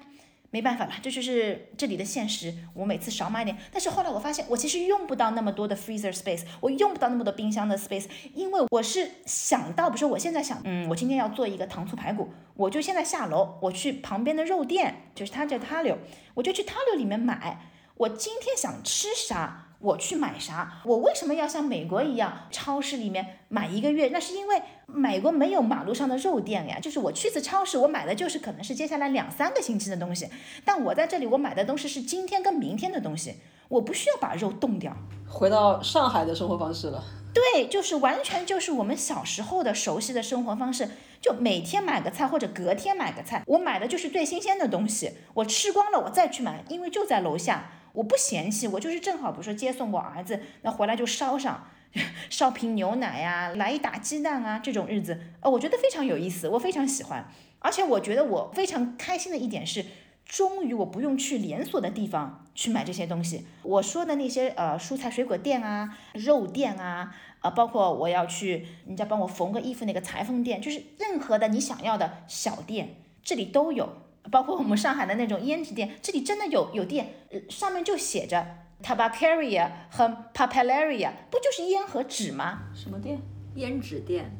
[0.50, 2.54] 没办法了，这就是这里的现实。
[2.74, 15.98] 我每次少买点，但是后来我发现，我其实用不到那么多的 freezer space，我用不到那么多冰箱的 space，因为我是想到，比如说我现在想，嗯，我今天要做一个糖醋排骨，我就现在下楼，我去旁边的肉店，就是他叫 t a l o
[16.34, 17.58] 我就去 t a l o 里面买，
[17.96, 19.63] 我今天想吃啥。
[19.84, 20.80] 我去买啥？
[20.84, 24.08] 我为什么要像美国一样，超市里面买一个月？
[24.08, 26.80] 那是因为美国没有马路上的肉店呀。
[26.80, 30.26] 就是我去次超市，我买的就是可能是接下来两三个星期的东西。
[30.64, 33.36] 但我在这里，我买的东西是今天跟明天的东西，
[33.68, 34.96] 我不需要把肉冻掉。
[35.28, 37.04] 回到上海的生活方式了。
[37.34, 40.88] 对，就是完全就是我们小时候的熟悉的生活方式，
[41.20, 47.70] 就每天买个菜或者隔天买个菜，我买的就是最新鲜的东西，我吃光了我再去买，因为就在楼下。
[47.94, 51.66] 我不嫌弃，我就是正好，比如说接送我儿子，那回来就烧上，
[52.28, 57.26] 烧瓶牛奶呀，来一打鸡蛋啊，这种日子，呃，我觉得非常有意思，我非常喜欢。
[57.60, 59.86] 而且我觉得我非常开心的一点是，
[60.26, 63.46] 终于我不用去连锁的地方去买这些东西。
[63.62, 74.03] 我说的那些呃蔬菜水果店啊、肉店啊，呃，包括我要去人家帮我缝个衣服那个裁缝店，就是任何的你想要的小店，这里都有。
[74.30, 77.14] 包括我们上海的那种胭脂店，这里真的有有店，
[77.48, 78.46] 上面就写着
[78.82, 82.64] Tabacaria 和 Papelaria，不就是烟和纸吗？
[82.74, 83.20] 什么店？
[83.54, 84.30] 胭脂店。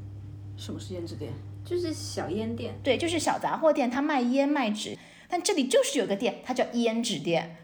[0.57, 1.33] 什么是胭脂店？
[1.65, 2.75] 就是小烟店。
[2.83, 4.97] 对，就是小杂货店，它卖烟卖纸。
[5.29, 7.57] 但这里就是有个店，它叫胭脂店，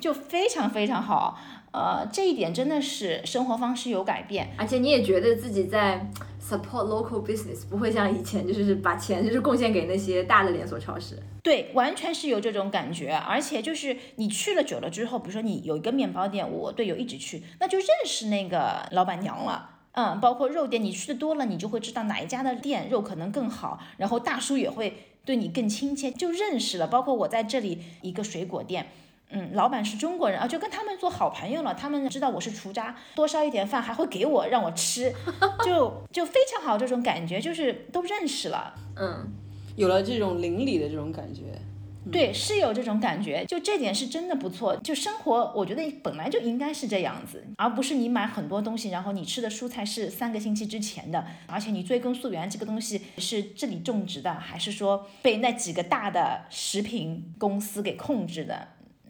[0.00, 1.38] 就非常非常好。
[1.72, 6.06] 呃，这一点真的是生活方式有改变，而且你也觉得自己在
[6.38, 11.18] support local business，不会像以前就是把钱就是贡献给那些大的连锁超市。
[11.42, 19.70] 对，完全是有这种感觉，而且就是你去了久了之后，比如说你有一个面包店，我队友一直去，那就认识那个老板娘了。
[19.92, 26.86] 嗯，包括肉店，你去的多了，你就会知道哪一家的店肉可能更好，然后大叔也会对你更亲切，就认识了。
[26.86, 28.88] 包括我在这里一个水果店。
[29.32, 31.74] 嗯，老板是中国人啊，就跟他们做好朋友了。
[31.74, 35.12] 他们知道我是厨渣，多烧一点饭还会给我让我吃，
[35.64, 36.76] 就就非常好。
[36.76, 39.26] 这种感觉就是都认识了，嗯，
[39.76, 41.42] 有了这种邻里的这种感觉。
[42.10, 44.76] 对，是有这种感觉，就这点是真的不错。
[44.78, 58.66] 就生活，我觉得本来就应该是这样子，而不是你买很多东西，然后你吃的蔬菜是三个星期之前的，而且你追根溯源，这个东西是这里种植的，还是说被那几个大的食品公司给控制的？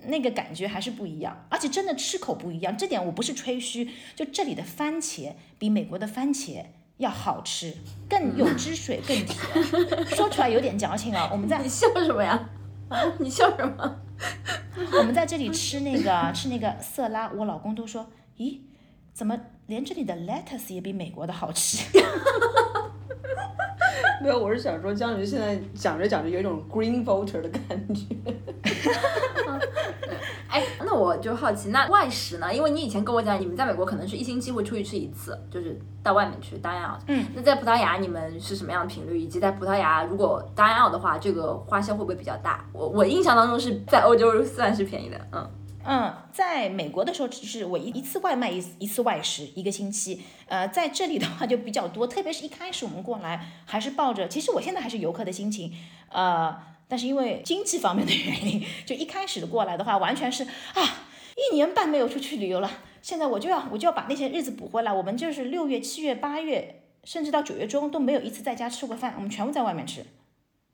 [0.07, 6.65] 那个感觉还是不一样，而且真的吃口不一样，这点我不是吹嘘，就这里的番茄比美国的番茄
[6.99, 7.75] 要好吃，
[8.09, 9.37] 更有汁水，更甜。
[10.15, 12.49] 说出来有点矫情啊，我们在你笑什么呀？
[12.89, 14.01] 啊，你笑什么？
[14.99, 18.61] 我们在这里吃那个吃那个色拉，我老公都说，咦，
[19.13, 21.85] 怎么连这里的 lettuce 也比美国的好吃？
[24.23, 28.05] 没有，我是想说，江宇现在讲着讲着有一种 green voter 的感觉。
[30.49, 32.53] 哎，那我就好奇，那外食呢？
[32.53, 37.01] 因为你以前跟我讲，你们在美国可能是一星期会出去吃一次，就是到外面去 dine out。
[37.07, 39.19] 嗯，那在葡萄牙你们是什么样的频率？
[39.19, 42.65] 以及在葡萄牙如果 dine out 的话，这个花销会不会比较大？
[42.75, 45.51] 我我印象当中是在欧洲算是便宜的，嗯。
[45.85, 55.73] 嗯，在美国的时候只是我一一次外卖一一次外食一个星期，呃，在这里的话就比较多，特别是一开始我们过来还是抱着，其实我现在还是游客的心情，
[56.11, 56.57] 呃，
[56.87, 61.07] 但是因为经济方面的原因，就一开始过来的话，完全是啊，
[61.37, 62.71] 一年半没有出去旅游了，
[63.03, 70.07] 现在我就要我就要把那些日子补回来，我们就是六月、七月、八月，甚至到九月中都没有一次在家吃过饭，我们全部在外面吃。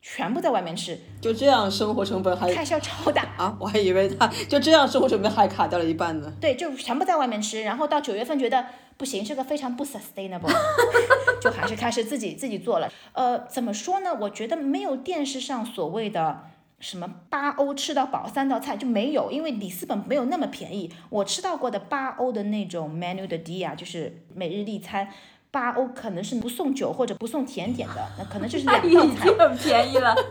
[0.00, 3.56] 全部在外面吃，就这样生活成本还开销超大啊！
[3.60, 6.32] 我还以为他就这样生活成本还卡掉了一半呢。
[6.40, 8.64] 对，就全部在外面吃，然后到九月份觉得
[8.96, 10.50] 不行，这个非常不 sustainable，
[11.42, 12.90] 就还是开始自己自己做了。
[13.12, 14.16] 呃，怎么说呢？
[14.20, 16.44] 我觉得没有电视上所谓的
[16.78, 20.92] 什么八欧吃到饱三道菜就没有，因为里斯本没有那么便宜。
[21.10, 25.08] 我吃到过的八欧的那种 menu 的 D 啊，就是每日例餐。
[25.50, 30.14] 八欧可能是不送酒或者不送甜点的，那可能就是 两道菜，很便宜了。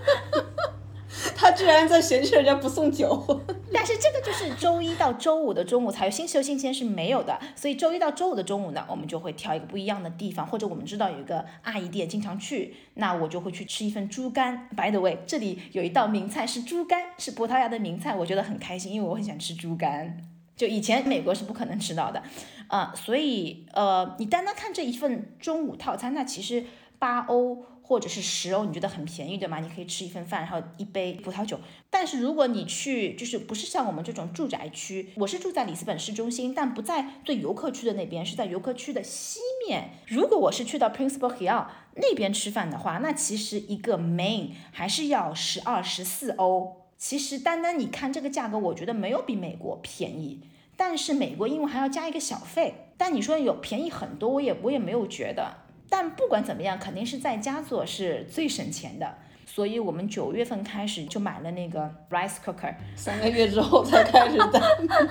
[1.35, 3.41] 他居然在嫌弃人家不送酒，
[3.73, 14.67] 但是这个就是周一到周五的中午才有，星期六、星期天是没有的，所以周一到周五的中午呢，我们就会挑一个不一样的地方，或者我们知道有一个阿姨店经常去，那我就会去吃一份猪肝。
[14.75, 20.17] By the way，这里有一道名菜是猪肝，是葡萄牙的名菜，我觉得很开心，因为我很喜欢吃猪肝，
[20.57, 22.21] 就以前美国是不可能吃到的。
[22.67, 26.65] 啊，所以呃，你单单看这一份中午套餐，那其实
[26.99, 29.59] 八欧或者是十欧，你觉得很便宜对吗？
[29.59, 31.57] 你可以吃一份饭，然后一杯葡萄酒。
[31.89, 39.91] 但是如果你去，就是不是像我们这种住宅区，我是住在里斯本市中心，但不在最游客区的那边，是在游客区的西面。
[40.07, 46.86] 如果我是去到 Principal Hill 那边吃饭的话，那其实一个 main 还是要十二十四欧。
[46.97, 50.41] 其实单单你看这个价格，我觉得没有比美国便宜。
[50.75, 55.57] 但是美国因为还要加一个小费，但你说有便宜很多，我也我也没有觉得。
[55.89, 59.17] 但不管怎么样，肯定是在家做是最省钱的。
[59.57, 64.61] 所以我们九月份开始就买了那个 rice cooker，三个月之后才开始在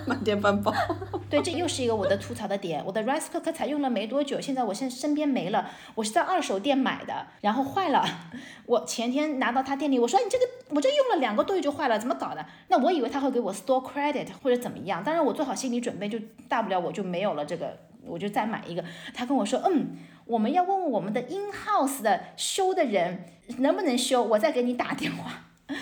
[0.06, 0.72] 满电饭煲。
[1.28, 2.80] 对，这又是一个我的吐槽的点。
[2.86, 5.68] 我的 rice cooker 才用了没多久，现在我现身边没了。
[5.96, 8.04] 我是在二手店买的，然后坏了。
[8.66, 10.44] 我前天拿到他店里，我说你这个
[10.76, 12.46] 我这用了两个多月就坏了，怎么搞的？
[12.68, 17.76] 那我以为他会给我 store credit 或者怎么样，当然我做好心理准备，就大不了我就没有了这个，
[18.06, 18.84] 我就再买一个。
[19.12, 19.96] 他跟我说，嗯。
[20.26, 23.24] 我们要问问我们的 in house 的修的人
[23.58, 25.32] 能不能修，我再给你打电话。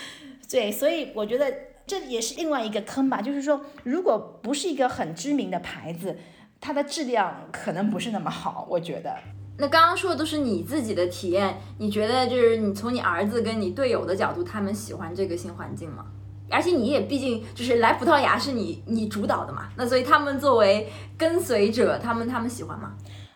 [0.48, 1.52] 对，所以我觉得
[1.86, 6.16] 这也是另外一个坑吧，就是说，如果不是一个很知名的牌子，
[6.60, 8.66] 它的质量可能不是那么好。
[8.70, 9.16] 我觉得。
[9.56, 16.04] 那刚刚说的都是你自己的体验，你觉得就是你从你儿子跟你队友的角度，他们喜欢这个新环境吗？
[16.50, 22.94] 而且你也毕竟就是来葡萄牙是你你主导的嘛，那所以他们作为跟随者，他们他们喜欢吗？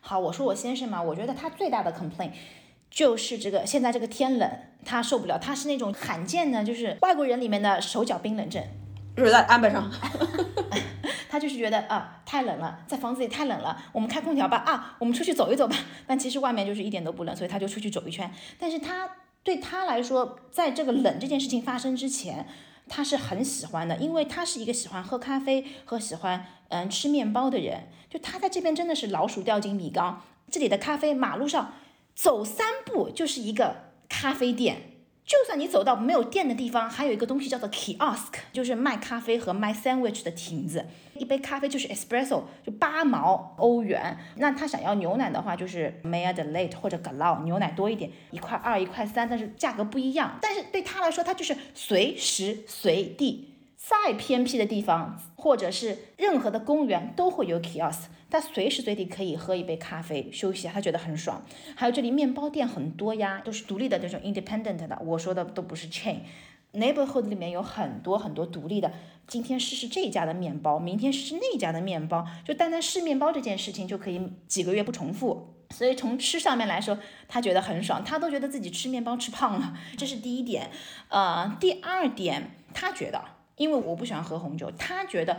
[0.09, 2.30] 好，我说我先生嘛，我觉得他最大的 complaint
[2.90, 4.50] 就是这个现在这个天冷，
[4.82, 8.64] 他受不了，他是那种罕见的，就是外国人里面的手脚冰冷症，
[9.14, 9.90] 就是在安排上
[11.28, 18.32] 他就是觉得啊太冷了，在房子里太冷了，我们开空调吧，啊我们出去走一走吧，但其实外面就是一点都不冷，所以他就出去走一圈。
[18.59, 19.11] 但是他
[19.42, 22.46] 对他来说，在这个冷这件事情发生之前，
[22.88, 27.88] 他是很喜欢的，因为他是一个喜欢喝咖啡和喜欢嗯吃面包的人。
[28.09, 31.74] 就他在这边真的是老鼠掉进米缸，这里的咖啡，马路上
[32.14, 34.82] 走三步就是一个咖啡店。
[35.26, 40.86] 就算你走到没有店的地方，还有一个东西叫做 kiosk，就是卖咖啡和卖 sandwich 的亭子。
[41.18, 44.16] 一杯咖啡就是 espresso，就八毛欧元。
[44.36, 50.38] 那他想要牛奶的话，就是 Made Late 或者 galao，牛奶多一点，一块二、一块三，但是价格不一样。
[50.40, 53.47] 但是对他来说，他就是随时随地。
[53.89, 61.43] 再偏僻的地方，或者是任何的公园，都会有 kiosk，他随时随地可以喝一杯咖啡休息，他觉得很爽。
[61.74, 66.18] 还有这里面包店很多呀，都是独立的这种 independent 的，我说的都不是 chain。
[66.74, 68.93] neighborhood 里面有很多很多独立的，
[69.26, 75.55] 今天试试这家的面包，明天试试那家的面包，就单单试面包这件事情就可以几个月不重复。
[75.70, 80.70] 所以从吃上面来说，他觉得很爽，他都觉得自己吃面包吃胖了，这是第一点。
[81.09, 83.38] 呃，第二点，他觉得。
[83.59, 85.38] 因为我不喜欢喝红酒，他觉得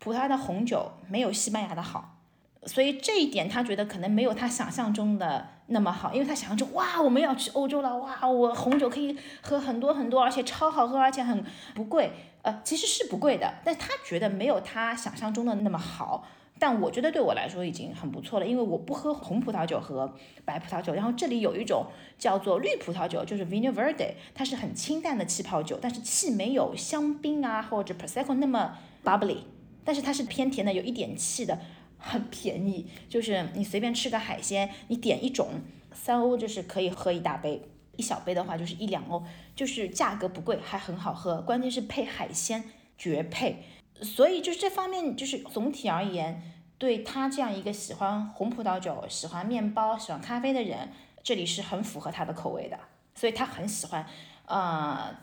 [0.00, 2.16] 葡萄牙的红酒没有西班牙的好，
[2.64, 6.12] 所以这一点他觉得可能没有他想象中的那么好。
[6.12, 11.44] 因为他想象中，哇，我们要去欧洲了，哇，我红酒可以喝很多很多，而且超好喝，而且很
[11.74, 12.10] 不贵。
[12.42, 16.26] 呃，其实是不贵的，但他觉得没有他想象中的那么好。
[16.58, 20.12] 但我觉得对我来说已经很不错了，因为我不喝红葡萄酒和
[20.44, 20.92] 白葡萄酒。
[20.92, 21.86] 然后这里有一种
[22.18, 29.38] 叫做绿葡萄酒，就是 Vinho Verde，它是很清淡的气泡酒，但是气没有香槟啊或者 Prosecco 那么 bubbly，
[29.84, 31.60] 但是它是偏甜的，有一点气的，
[31.96, 32.86] 很便宜。
[33.08, 35.48] 就是你随便吃个海鲜，你点一种
[35.92, 37.62] 三欧就是可以喝一大杯，
[37.96, 39.22] 一小杯的话就是一两欧，
[39.54, 42.64] 就是价格不贵，还很好喝，关键是配海鲜
[42.96, 43.62] 绝配。
[44.02, 46.42] 所以就是这方面，就是总体而言，
[46.78, 50.90] 对他这样一个喜欢红葡萄酒、喜欢面包、喜欢咖啡的人，
[51.22, 52.78] 这里是很符合他的口味的，
[53.14, 54.06] 所以他很喜欢。
[54.46, 55.14] 呃，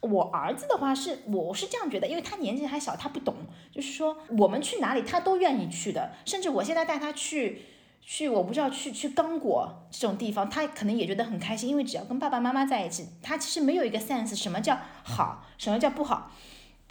[0.00, 3.34] 我儿子的话是，我是这样觉得，因为他年纪还小，他不懂，
[3.70, 7.62] 就是说我们去哪里他都愿意去的，甚至我现在带他去
[8.00, 16.32] 去，我不知道去去刚果这种地方，他可能也觉得很开心，因为只要跟爸爸妈妈在一起，他其实没有一个 sense 什么叫好，什么叫不好。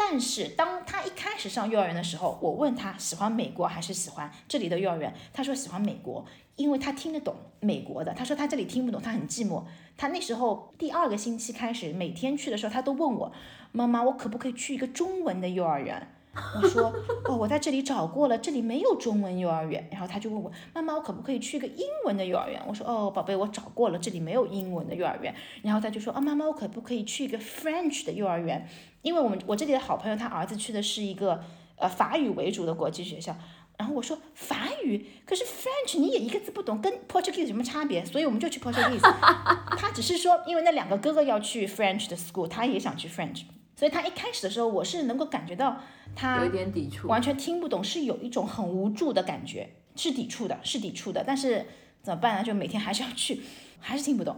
[0.03, 6.25] 但是当他一开始上幼儿园的时候，我问他喜欢美国还是喜欢这里的幼儿园，他说喜欢美国，
[6.55, 8.13] 因为他听得懂美国的。
[8.13, 9.63] 他说他这里听不懂，他很寂寞。
[9.95, 13.31] 他那时候第二个星期开始，每天去的时候，他都问我
[13.71, 16.13] 妈妈，我可不可以去一个中文的幼儿园？
[16.33, 16.93] 我说
[17.25, 19.85] 哦，我在这里找过了，这里没有中文幼儿园。
[19.91, 22.61] 然后他就问我妈妈，我可不可以去一个英文的幼儿园？
[22.65, 25.33] 我说哦，宝贝，我找过了，这里没有英文的幼儿园。
[25.61, 28.67] 然后他就说啊，妈妈，我可不可以去一个 French 的幼儿园？
[29.01, 31.43] 因为我们我这里的好朋友他儿子去的是一个
[31.75, 33.35] 呃法语为主的国际学校。
[33.77, 38.05] 然后我说法语，可是 French 你也一个字不懂，跟 Portuguese 有什么差别？
[38.05, 39.01] 所以我们就去 Portuguese。
[39.75, 43.41] 他只是说，因为那两个哥哥要去 French 的 school，他也想去 French。
[43.81, 45.75] 所以他一开始的时候，我是能够感觉到
[46.15, 51.23] 他有一点抵触，完全听不懂，是有一种很无助的感觉，是抵触的，是抵触的。
[51.25, 51.65] 但是
[52.03, 52.43] 怎么办呢？
[52.43, 53.41] 就每天还是要去，
[53.79, 54.37] 还是听不懂。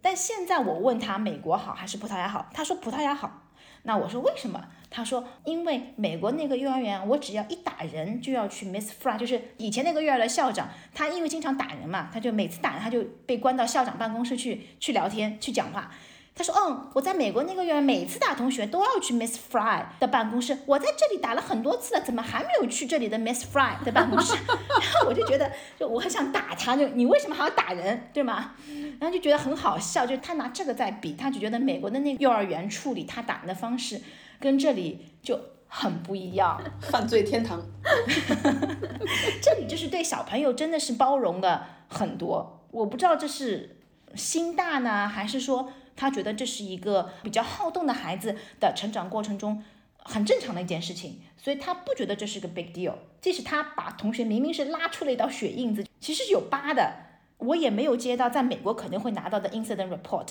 [0.00, 3.42] 但现在我问他美国好还是葡萄牙好，他说葡萄牙好。
[3.82, 4.68] 那我说为什么？
[4.88, 15.92] 他说因为美国那个幼儿园，我只要一打人就要去 Miss Fry，就是以前那个幼儿园的校长，他因为经常打人嘛，他就每次打人他就被关到校长办公室去去聊天去讲话。
[16.34, 20.56] 他说：“嗯，我在美国那个幼儿园，每次打同学都要去 Miss Fry 的办公室。
[20.64, 28.54] 我在这里打了很多次了，怎么还没有去这里的 Miss Fry 的办公室？” 然后我就觉得，就我很想打他，就你为什么还要打人，对吗？
[28.98, 34.00] 然后就觉得很好笑，就他拿这个在比，他就觉得美国的那个幼儿园处理他打人的方式
[34.38, 36.62] 跟这里就很不一样。
[36.80, 37.60] 犯罪天堂，
[39.42, 42.64] 这里就是对小朋友真的是包容的很多。
[42.70, 43.76] 我不知道这是
[44.14, 45.70] 心大呢，还是说。
[46.00, 49.62] 他觉得这是一个比较好动的孩子的成长过程中
[49.98, 52.94] 很正常的一件事情，所以他不觉得这是个 big deal。
[53.20, 56.94] 即使他把同学明明是拉出了一道血印子，其实是有疤的，
[57.36, 60.28] 我也没有接到在美国肯定会拿到的 incident report，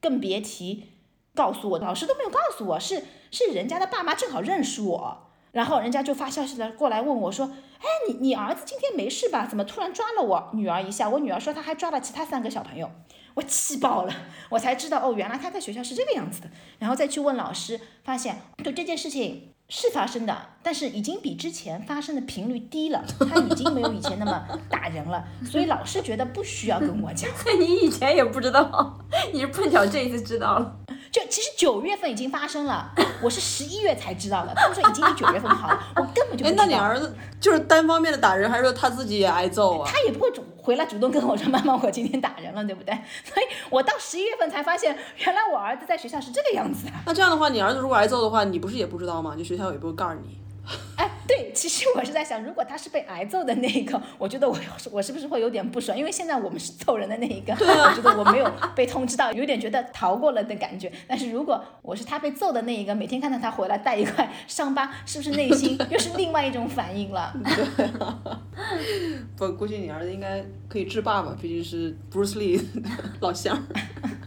[0.00, 0.84] 更别提
[1.34, 7.46] 告诉我，老师都没有告诉我，是是人家的爸妈正好认识我，然后人家就发消息来过来问我说，
[7.78, 9.46] 哎，你你儿子今天没事吧？
[9.46, 11.08] 怎么突然抓了我女儿一下？
[11.08, 12.90] 我女儿说她还抓了其他三个小朋友。
[13.34, 14.12] 我气爆了，
[14.48, 16.50] 我才知道哦，原来他在学校是这个样子的。
[16.80, 25.24] 然后再去问老师，发现就这件事情是发生的，但是已经比之前发生的频率低了，他已经没有以前那么打人了。
[25.48, 27.30] 所以老师觉得不需要跟我讲。
[27.56, 28.98] 你以前也不知道，
[29.32, 30.76] 你是碰巧这一次知道了。
[31.12, 32.92] 就其实九月份已经发生了，
[33.22, 34.52] 我是十一月才知道的。
[34.54, 36.64] 他们说已经比九月份好了，我根本就不知道。
[36.64, 39.90] 哎，那你儿子就是单方面的打人，还是说他自己也挨揍啊？
[39.90, 42.94] 他也不会主回来主动跟我说，妈妈，我今天打人了，对不对？
[43.24, 46.92] 所以我到十一月份才发现，原来我儿子在学校是这个样子的。
[47.06, 49.34] 那这样的话，你儿子如果挨揍的话，你不是也不知道吗？
[49.36, 50.38] 就学校也不会告诉你。
[50.96, 54.56] 哎，对，其实我是在想，如果他是被挨揍的那一个，我觉得我
[54.92, 55.96] 我是不是会有点不爽？
[55.96, 60.92] 因为现在我们是揍人的那一个，我觉得我没有被通知到，有点觉得逃过了的感觉。
[61.08, 67.34] 但是如果我是他被揍的那一个，每天看到他回来带一块伤疤，是不是内心又是另外一种反应了？
[69.36, 72.62] 不，估计你儿子应该可以制霸吧，毕竟是 Bruce Lee
[73.20, 73.60] 老乡。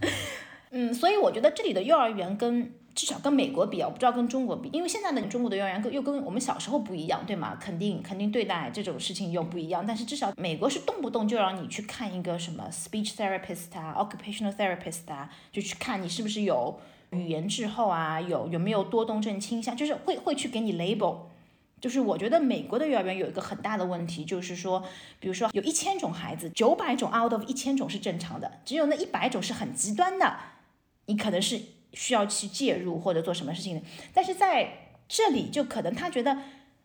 [0.71, 2.73] 嗯，所以我觉得这里的幼儿园跟。
[2.95, 7.57] 至少跟美国比啊，我不知道跟中国比，因为现在的中国的幼儿园又跟我们小时候不一样，对吗？
[7.59, 9.83] 肯定肯定对待这种事情又不一样。
[9.85, 16.79] 但是至少美国是动不动就让你去看一个什么 speech therapist 啊，occupational therapist 啊，就去看你是不是有
[17.09, 21.17] 语言滞后啊，有有没有多动症倾向，就是会会去给你 label。
[21.81, 24.83] 就是我觉得美国的幼儿园有一个很大的问题，就是说，
[25.19, 30.37] 比如说有一千种孩子，九百种 out of 一千种是正常的，只有那一百种是很极端的，
[31.07, 31.59] 你可能是。
[31.93, 33.81] 需要去介入或者做什么事情的，
[34.13, 36.37] 但是在这里就可能他觉得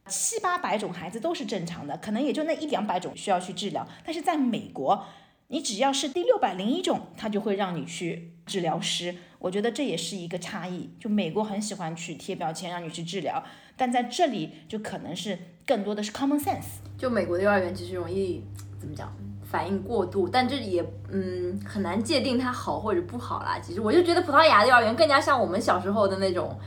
[0.06, 3.86] 七八百种孩子都是正常的，可能也就那一两百种需要去治疗。
[4.04, 5.04] 但是在美国，
[5.48, 9.14] 你只要是第六百零一种，他就会让你去治疗师。
[9.38, 10.90] 我觉得这也是一个差异。
[10.98, 13.42] 就美国很喜欢去贴标签让你去治疗，
[13.76, 16.80] 但在这里就可能是更多的是 common sense。
[16.96, 18.42] 就美国的幼儿园其实容易
[18.80, 19.14] 怎么讲？
[19.50, 23.58] 反应过度，但这也嗯很难界定它好或者不好啦。
[23.60, 26.58] 其实我就觉得葡萄牙的幼儿园更加像我们小时候的那种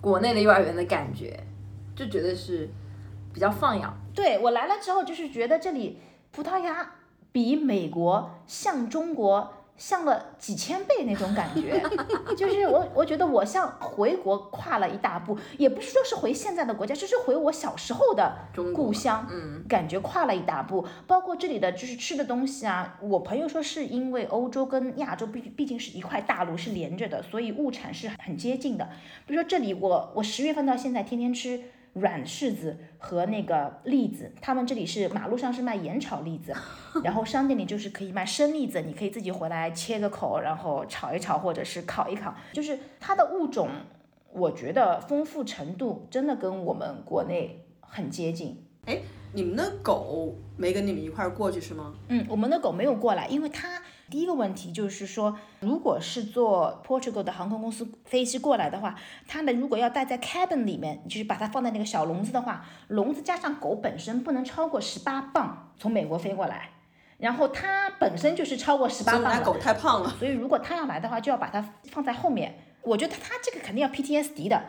[0.00, 1.38] 国内的幼儿园的感觉，
[1.94, 2.68] 就觉得是
[3.32, 3.96] 比较放养。
[4.14, 5.98] 对我来了之后，就是觉得这里
[6.32, 6.92] 葡萄牙
[7.30, 9.52] 比美国像中国。
[9.76, 11.82] 像了几千倍那种感觉，
[12.36, 18.36] 就是我我觉得我像回国跨了一大步，也不是说是回现在的国家，就是回我小时候的
[18.74, 20.86] 故乡，嗯，感觉跨了一大步。
[21.06, 28.88] 包括这里的就是吃的东西啊，我朋友说是因为欧洲跟亚洲毕毕竟是一块大陆是连着的，所以物产是很接近的。
[29.26, 31.60] 比如说这里我我十月份到现在天天吃。
[31.94, 36.52] 软柿子和那个栗子，他们这里是马路上是卖盐炒栗子，
[37.02, 43.68] 然后商店里就是可以卖生栗子，你可以自己回来切个口，然后炒一炒或者是烤一烤，就是它的物种，
[44.32, 48.64] 我觉得丰富程度真的跟我们国内很接近。
[48.86, 48.98] 哎，
[49.32, 51.94] 你们的狗没跟你们一块儿过去是吗？
[52.08, 53.80] 嗯，我们的狗没有过来，因为它。
[54.10, 58.94] 第一个问题就是说，如果是坐 Portugal 的航空公司飞机过来的话，
[59.26, 66.70] 它呢如果要待在 cabin 里面，就是把它放在那个小笼子的话，笼子加上狗本身不能超过十八磅，从美国飞过来，
[67.18, 69.42] 然后它本身就是超过十八磅了。
[69.42, 70.10] 狗太胖了。
[70.18, 72.58] 所以如果它要来的话，就要把它放在后面。
[72.82, 74.62] 我觉得它这个肯定要 PTSD 的。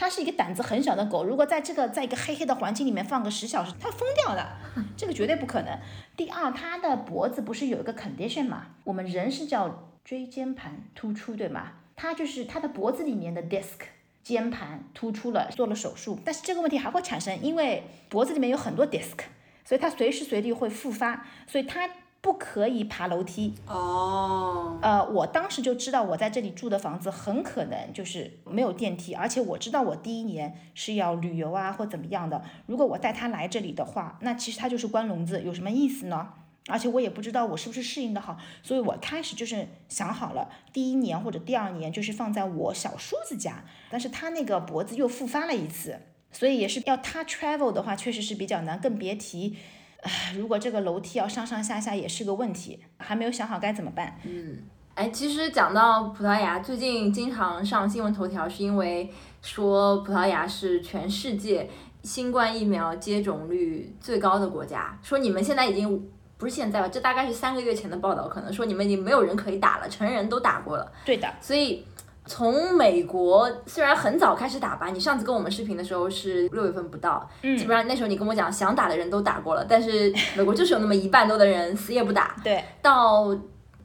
[0.00, 4.48] 它是一个胆子很小的狗，如果在这个在一个黑黑的环境里面放个十小时，它疯掉的，
[4.96, 5.76] 这个绝对不可能。
[6.16, 8.66] 第二，它的脖子不是有一个 condition 嘛？
[8.84, 11.72] 我们人是叫椎间盘突出，对吗？
[11.96, 13.88] 它就是它的脖子里面的 disc
[14.22, 19.18] 肩盘突出了，做了手术，但是这个问题还会产生，因为脖子里面有很多 disc，
[19.64, 21.90] 所以它随时随地会复发，所以它。
[22.20, 24.78] 不可以爬楼梯哦。
[24.82, 32.42] 呃，我当时就知道我在这里住的房子很可能就是没有电梯，而且我知道我第一年是要旅游啊或怎么样的。
[32.66, 36.28] 如果我带他来这里的话，那其实他就是关笼子，有什么意思呢？
[36.70, 43.64] 而且我也不知道我是不是适应的好，所以我开始就是想好了，第一年或者第二年就是放在我小叔子家。
[43.88, 45.98] 但是他那个脖子又复发了一次，
[46.30, 49.56] 所以也是要他 travel 的话，确实是比较难，更别提。
[50.02, 54.16] 唉，如果这个楼梯要上上下下也是个问题，还没有想好该怎么办。
[54.24, 54.58] 嗯，
[54.94, 61.68] 哎，其实讲到葡萄牙，最近经常上新闻头条，是因为说葡萄牙是全世界
[62.02, 64.96] 新冠疫苗接种率最高的国家。
[65.02, 66.88] 说你们现在已经不是现在吧？
[66.88, 70.92] 这大概是三个月前的报道，可能说你们已经没有人可以打了，成人都打过了。
[71.04, 71.84] 对的，所以。
[72.28, 82.36] 从美国虽然很早开始打吧，你上次跟我们视频的时候是六月份不到，嗯，基本上那时候你跟我讲想打的人都打过了，但是美国就是有那么一半多的人死也不打。
[82.44, 83.24] 对，到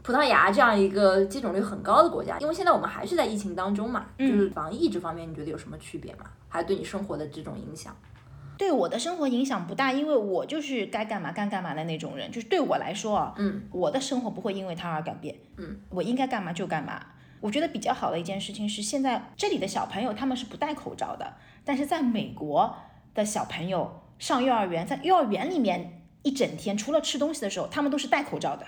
[0.03, 6.25] 葡萄牙这样一个接种率很高的国家，因为现在我们还是在疫情当中嘛，就是防疫这方面你觉得有什么区别吗？
[6.49, 7.95] 还对你生活的这种影响？
[8.55, 17.01] 对我的生活影响不大，因为我就是该干嘛干干嘛的那种人，就是对我来说啊，嗯，我的生活不会因为它而改变，嗯，我应该干嘛就干嘛。
[17.43, 21.33] 我觉得比较好的一件事情是，现在这里的小朋友他们是不戴口罩的，
[21.65, 22.73] 但是在美国
[23.13, 28.65] 的小朋友上幼儿园，在幼儿园里面一整天，除了吃东西的时候，他们都是戴口罩的。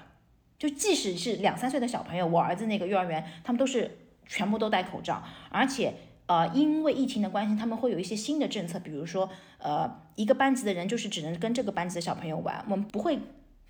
[0.59, 3.97] 就即使是两三岁的小朋友，我儿子那个幼儿园，他们都是
[4.27, 5.93] 全部都戴口罩，而且
[6.25, 13.19] 呃，因为疫情的关系，他们会有一些新的政策，比如说呃，一个班级的人就是只能跟这个班级的小朋友玩，我们不会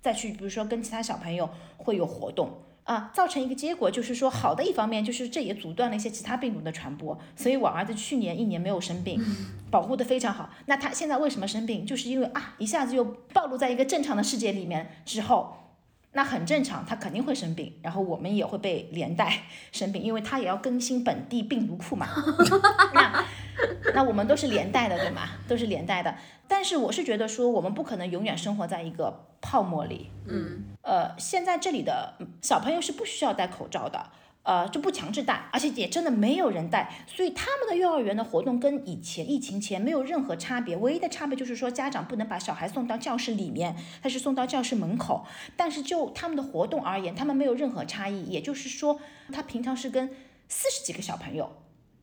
[0.00, 2.50] 再去，比如说跟其他小朋友会有活动。
[2.86, 9.20] 啊，造成一个结果就是说，好的一方面就是这也阻断了一些其他病毒的传播，所以我儿子去年一年没有生病，
[9.70, 10.48] 保护的非常好。
[10.64, 11.84] 那他现在为什么生病？
[11.84, 15.58] 就是因为啊，一下子又暴露在一个正常的世界里面之后。
[16.16, 22.08] 那很正常，他肯定会生病，然后我们也会被连带 生病，因为他也要更新本地病毒库嘛。
[22.94, 23.22] 那
[23.94, 25.28] 那我们都是连带的，对吗？
[25.46, 26.16] 都是连带的。
[26.48, 30.08] 但是我是觉得说，我们不可能永远生活在一个泡沫里。
[30.26, 30.64] 嗯。
[30.80, 34.06] 呃，现在这里的小朋友是不需要戴口罩的。
[34.46, 45.26] 呃，就不强制带，而且也真的没有人带，所以他们的幼儿园的活动跟以前疫情前没有任何差别，唯一的差别就是说家长不能把小孩送到教室里面，他是送到教室门口。
[45.56, 49.00] 但是就他们的活动而言，他们没有任何差异，也就是说，
[49.32, 50.10] 他平常是跟
[50.48, 51.50] 四十几个小朋友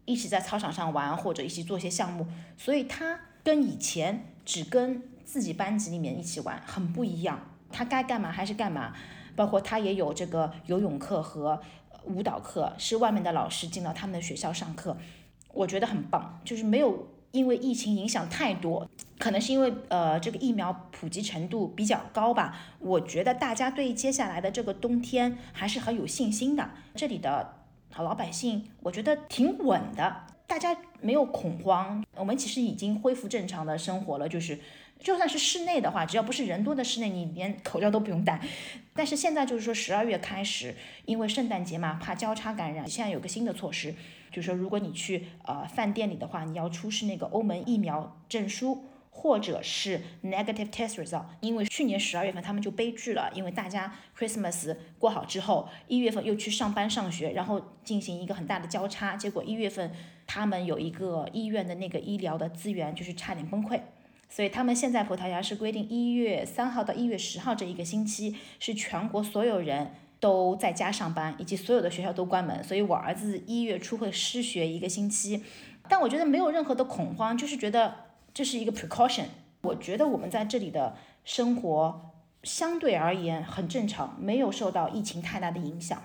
[0.03, 2.27] 一起在操场上玩，或者一起做些项目，
[2.57, 7.39] 所以他跟以前只跟自己班级里面一起玩很不一样，
[7.71, 8.91] 他该干嘛还是干嘛，
[9.33, 11.61] 包括他也有这个游泳课和。
[12.05, 14.97] 舞蹈课是外面的老师进到他们的学校上课，
[15.53, 18.87] 我觉得很棒，就是没有因为疫情影响太多，
[19.17, 22.57] 可能是因为呃这个疫苗普及程度比较高吧。
[22.79, 26.69] 我觉得大家对接下来的这个冬天还是很有信心的。
[26.95, 27.55] 这里的
[27.97, 34.59] 老百姓我觉得挺稳的，大家没有恐慌，我们其实已经恢复正常的生活了，就是
[35.03, 38.39] 就算是室内的话，只要不是人多的室内，你连口罩都不用戴。
[38.95, 40.73] 但是现在就是说十二月开始，
[41.05, 43.93] 因为圣诞节嘛，怕交叉感染，现在有个新的措施，
[44.31, 48.85] 就是说如果你去呃饭店里的话，你要出示那个欧盟疫苗证书。
[49.15, 59.91] 或者是 negative test result，因为去年十二月份他们就悲剧了，因为大家 Christmas 过好之后，一月份又去上班上学，然后进行一个很大的交叉，结果一月份
[60.25, 63.79] 他们有一个医院的那个医疗的资源就是差点崩溃，
[64.33, 75.43] 所以他们现在葡萄牙是规定一月三号到一月十号这一个星期是全国所有人都在家上班，以及所有的学校都关门，所以我儿子一月初会失学一个星期，
[75.87, 77.95] 但我觉得没有任何的恐慌，就是觉得。
[78.35, 79.25] 这是一个 precaution，
[79.61, 82.09] 我觉得我们在这里的生活
[82.41, 86.01] 相对而言很正常，没有受到疫情太大的影响。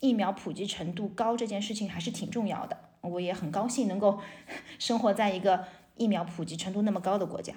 [0.00, 4.18] 疫苗普及程度高这件事情还是挺重要的，我也很高兴能够
[4.80, 5.64] 生活在一个
[5.96, 7.52] 疫苗普及程度那么高的国家。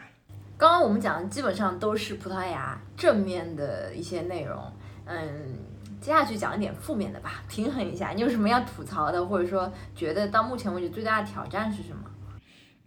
[0.58, 4.72] 刚刚我们讲的基本上都是葡萄牙正面的一些内容，
[5.06, 5.58] 嗯，
[6.00, 8.12] 接下去讲一点负面的吧，平衡一下。
[8.12, 12.04] 你有什么要吐槽的，或者说觉得到目前为止最大的挑战是什么？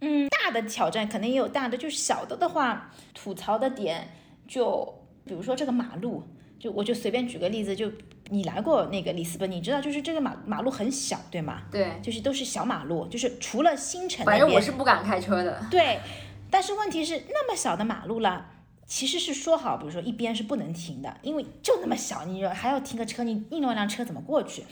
[0.01, 4.09] 嗯，大的挑战肯定也有大的，就是小的的话，吐槽的点
[4.47, 4.91] 就
[5.23, 6.23] 比如说这个马路，
[6.57, 7.91] 就我就随便举个例子，就
[8.29, 11.63] 你来过那个里斯本，你知道就是这个马马路很小，对吗？
[11.71, 15.59] 对，就是都是小马路，就是除了新城反正我是不敢开车的。
[15.69, 15.99] 对，
[16.49, 18.45] 但是问题是那么小的马路了，
[18.85, 24.63] 其实是说好，比如说一边是不能停的，因为就那么小，你还要停个车，你另外一辆车怎么过去？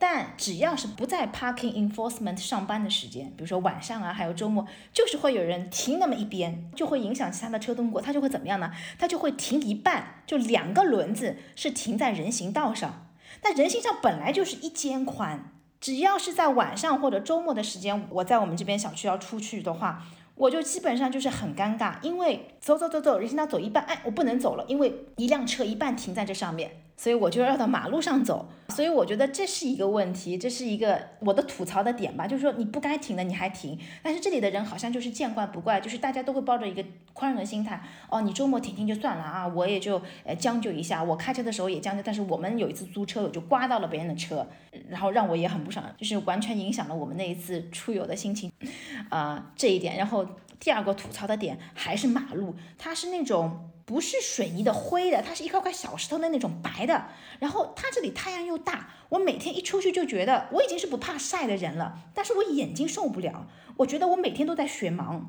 [0.00, 8.70] 但只要是不在 parking enforcement 上班的时间，比如说晚上啊，还有周末，就是会有人停那么一边，就会影响其他的车通过，他就会怎么样呢？
[8.96, 13.08] 他就会停一半，就两个轮子是停在人行道上。
[13.42, 20.04] 但人行道本来就是一肩宽，只要是在晚上或者周末的时间，我在我们这边小区要出去的话，
[20.36, 26.70] 我就基本上就是很尴尬，因为走走走走，人行道走一半，哎，我不能走了，因为一辆车一半停在这上面。
[26.98, 37.80] 所以我就要到马路上走，所以我觉得这是一个问题，这是一个我的吐槽的点吧，就是说你不该停的你还停，但是这里的人好像就是见怪不怪，就是大家都会抱着一个宽容的心态，
[38.10, 44.44] 哦，你周末停停就算了啊，我也就呃将就一下，我开车的时候也将就，但是我们有一次租车我就刮到了别人的车，
[44.88, 48.50] 然后让我也很不爽，就是完全影响了我们那一次出游的心情，
[49.08, 50.26] 啊，这一点，然后
[50.60, 53.70] 第二个吐槽的点还是马路，它是那种。
[53.88, 57.06] 不是水泥的灰的，它是一块块小石头的那种白的。
[57.38, 63.46] 然后它这里太阳又大，我每天一出去就觉得我已经是不怕晒的人了，但是我眼睛受不了。
[63.78, 65.22] 我觉得我每天都在雪盲，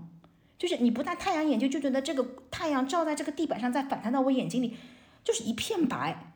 [0.58, 4.76] 就是你不戴太阳眼镜就觉得这个太阳照在这个地板上再反弹到我眼睛里，
[5.24, 6.34] 就是一片白。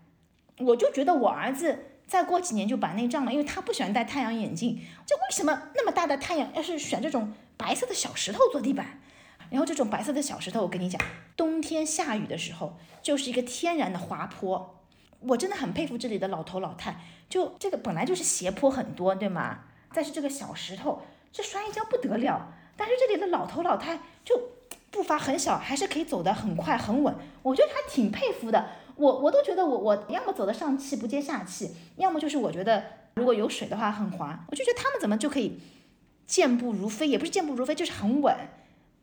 [0.60, 1.78] 我就觉得我儿子
[2.08, 4.80] 再过几年就白内障了，因为他不喜欢戴太阳眼镜。
[5.06, 7.34] 这为什么那么大的太阳要是选这种
[7.64, 9.00] 白色的小石头做地板？
[9.50, 11.02] 然后这种白色的小石头，我跟你讲，
[11.38, 14.82] 冬天下雨的时候就是一个天然的滑坡。
[15.22, 17.00] 我真的很佩服这里的老头老太，
[17.30, 19.60] 就这个本来就是斜坡很多，对吗？
[19.94, 22.54] 但是这个小石头，这摔一跤不得了。
[22.76, 24.50] 但是这里的老头老太就
[24.92, 27.16] 步伐很小，还是可以走得很快很稳。
[27.44, 28.72] 我觉得还挺佩服的。
[28.98, 32.84] 我我都觉得我我要么走得上气不接下气，要么就是我觉得
[33.14, 34.46] 如果有水的话很滑。
[34.52, 35.60] 我就觉得他们怎么就可以
[36.34, 38.36] 健步如飞，也不是健步如飞，就是很稳。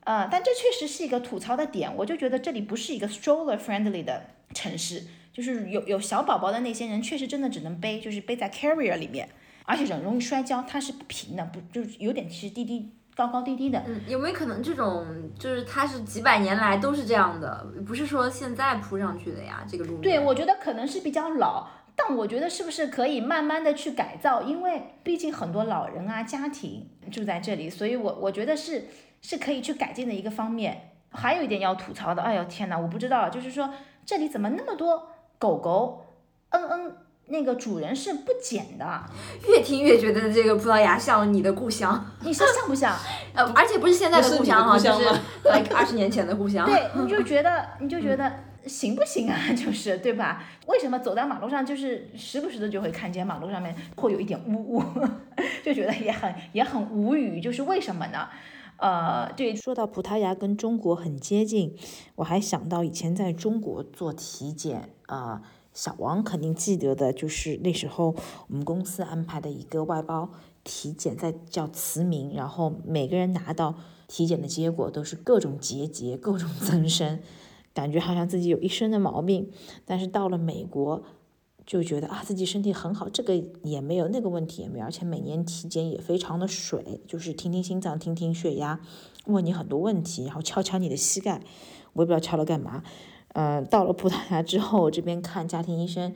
[0.01, 9.29] 呃，但这确实是一个吐槽的点，我就觉得这里不是一个 stroller friendly 的城市，就是有有小宝宝的那些人，确实真的只能背，就是背在 carrier 里面，
[9.65, 13.81] 而且很容易摔跤，它是不平的，不就是有点其实低低高高低低的。
[13.87, 15.07] 嗯，有没有可能这种
[15.39, 19.65] 就是它是几百年来都是这样的，不是说现在铺上去的呀？
[19.71, 20.01] 这个路面。
[20.01, 21.69] 对，我觉得可能是比较老，
[22.09, 28.87] 但我觉得是不是可以慢慢的去改造，因为毕竟很多老人啊家庭住在这里，所以我我觉得是。
[29.23, 33.69] 是可以去改进的一个方面，还有一点要吐槽的，哎呦天哪，我不知道，就是说
[34.07, 36.07] 这里怎么那么多狗狗，
[36.49, 36.97] 嗯嗯，
[37.27, 39.05] 那个主人是不捡的，
[39.47, 42.97] 越听越觉得这个葡萄牙像你的故乡，你说像不像？
[43.37, 45.07] 呃，而且不是现在的故乡哈，就是
[45.75, 46.65] 二十年前的故乡。
[46.65, 48.33] 对，你就觉得你就觉得
[48.67, 49.37] 行不行啊？
[49.55, 50.45] 就是对吧？
[50.67, 54.83] 为什么走在马路上就是时不时的就会看见马路上面会有一点污污，
[55.65, 58.29] 就觉得也很也很无语，就是为什么呢？
[58.77, 61.77] 呃，对，说到葡萄牙跟中国很接近，
[62.15, 65.43] 我还想到以前在中国做体检，啊，
[65.75, 68.15] 小王肯定记得的，就是那时候
[68.49, 70.31] 我们公司安排的一个外包
[70.65, 73.75] 体检，在叫慈铭，然后每个人拿到
[74.09, 77.21] 体检的结果都是各种结节、各种增生，
[77.75, 79.51] 感觉好像自己有一身的毛病，
[79.85, 81.03] 但是到了美国。
[81.67, 88.81] 就觉得啊自己身体很好，这个也没有，那个问题也没有，而且每年体检也非常的水，就是听听心脏，听听血压，
[89.27, 91.41] 问你很多问题，然后敲敲你的膝盖，
[91.93, 92.83] 我也不知道敲了干嘛。
[93.35, 96.13] 呃，到了葡萄牙之后，这边看家庭医生，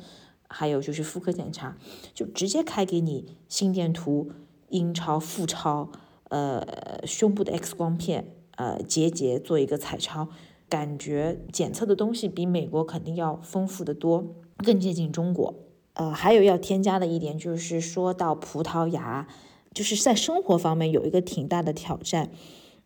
[0.48, 1.76] 还有就是妇科检查，
[2.12, 4.32] 就直接开给你心电图、
[4.70, 5.92] 阴超、腹超，
[6.30, 8.26] 呃，胸部的 X 光片，
[8.56, 10.28] 呃，结节做一个彩超，
[10.74, 14.34] 感觉检测的东西比美国肯定要丰富的多。
[14.56, 15.54] 更接近中国，
[15.92, 19.28] 呃，还有要添加的一点就是说到葡萄牙，
[19.72, 22.32] 就是在生活方面有一个挺大的挑战。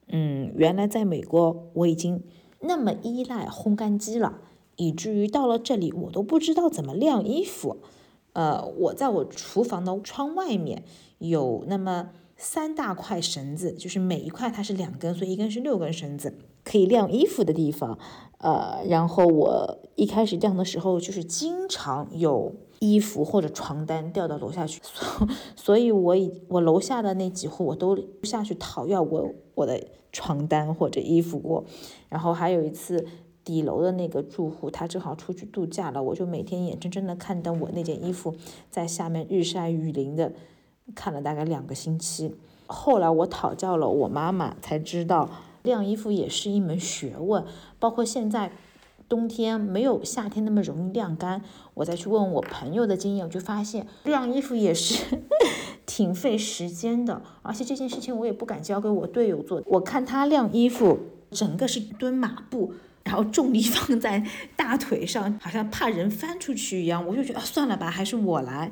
[0.09, 2.23] 嗯，原来在美国我已经
[2.61, 4.39] 那么依赖烘干机了，
[4.77, 7.79] 以至于到了这里我都不知道怎么晾衣服。
[8.35, 10.85] 呃，我在我厨房的窗外面
[11.17, 16.37] 有那么三大块绳子，就是每一块它是两根，所以一根是六根绳子，
[16.69, 17.99] 可以晾衣服的地方。
[18.39, 31.65] 呃，然后我一开始晾的时候，就是经常有衣服或者床单掉到楼下去，所所以，我以我楼下的那几户我都下去讨要过我的床单或者衣服过。
[32.09, 33.05] 然后还有一次，
[33.43, 38.37] 底楼的那个住户他正好出去度假了，我就每天眼睁睁的看到我那件衣服
[38.71, 40.33] 在下面日晒雨淋的，
[40.95, 42.37] 看了大概两个星期。
[42.69, 45.29] 后来我讨教了我妈妈，才知道。
[45.63, 47.45] 晾衣服也是一门学问，
[47.79, 48.53] 包括现在
[49.09, 51.43] 冬天没有夏天那么容易晾干。
[51.75, 55.19] 我再去问我朋友的经验，我就发现晾衣服也是
[55.87, 59.63] 挺费时间的，而且这件事情我也不敢交给我队友做。
[59.67, 60.99] 我看他晾衣服，
[61.31, 67.07] 整个是蹲马步，然后重力放在大腿上，好像怕人翻出去一样。
[67.07, 68.71] 我就觉得算了吧，还是我来。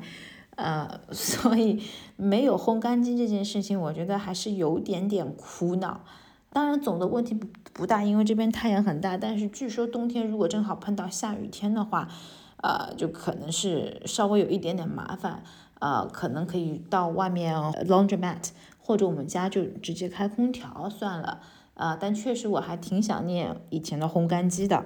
[0.55, 1.83] 呃，所以
[2.15, 6.01] 没有烘干机这件事情，我觉得还是有点点苦恼。
[6.51, 9.15] 当然，总的问题不不大，因为这边太阳很大。
[9.17, 12.07] 但是据说冬天如果正好碰到下雨天的话，
[12.63, 15.43] 呃，就可能是稍微有一点点麻烦。
[15.79, 21.39] 呃，可能可以到外面 laundromat，或者我们家就直接开空调算了。
[21.75, 24.83] 呃，但确实我还挺想念以前的烘干机的。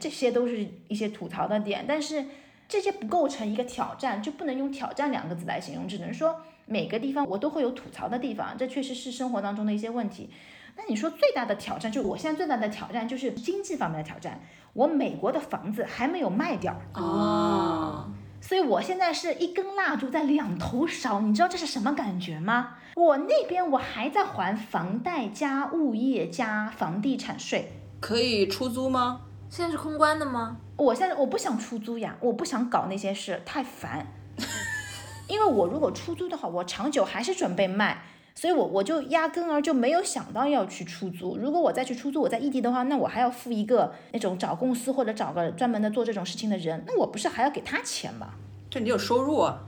[0.00, 2.24] 这些都是一些吐槽的点，但是
[2.68, 8.58] 这些不构成一个挑战，就不能用挑战两个字来形容，只能说每个地方我都会有吐槽的地方。
[8.58, 10.28] 这确实是生活当中的一些问题。
[10.76, 14.40] 那你说最大的挑战，就是我现在最大的挑战就是经济方面的挑战。
[14.72, 18.10] 我美国的房子还没有卖掉哦，
[18.40, 22.76] 所以我现在是一根蜡烛在两头烧，你知道这是什么感觉吗？
[22.96, 29.20] 我那边我还在还房贷加物业加房地产税，可以出租吗？
[29.50, 30.56] 现在是空关的吗？
[30.76, 34.06] 我现在我不想出租呀，我不想搞那些事，太烦。
[35.28, 38.02] 因为我如果出租的话，我长久还是准备卖。
[38.34, 41.36] 所以，我我就压根儿就没有想到要去出租。
[41.36, 48.30] 如果我再去出租，我在异地的话，那我还要付一个那种找公司或者找个专门的做这种事情的人，那我不是还要给他钱吗？
[48.70, 49.60] 这你有收入啊？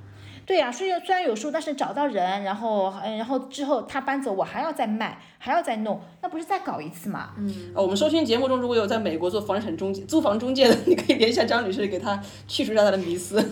[0.47, 7.31] 对呀，虽然虽然有收入，但是找到人，然后然后之后他搬走，我还要再卖，还要再弄，那不是再搞一次吗？
[7.39, 7.73] 嗯。
[7.75, 13.43] 我们收听节目中如果有在美国做房产中介、租房中介的， 你可以联系下张女士，给她去除一下他的迷思。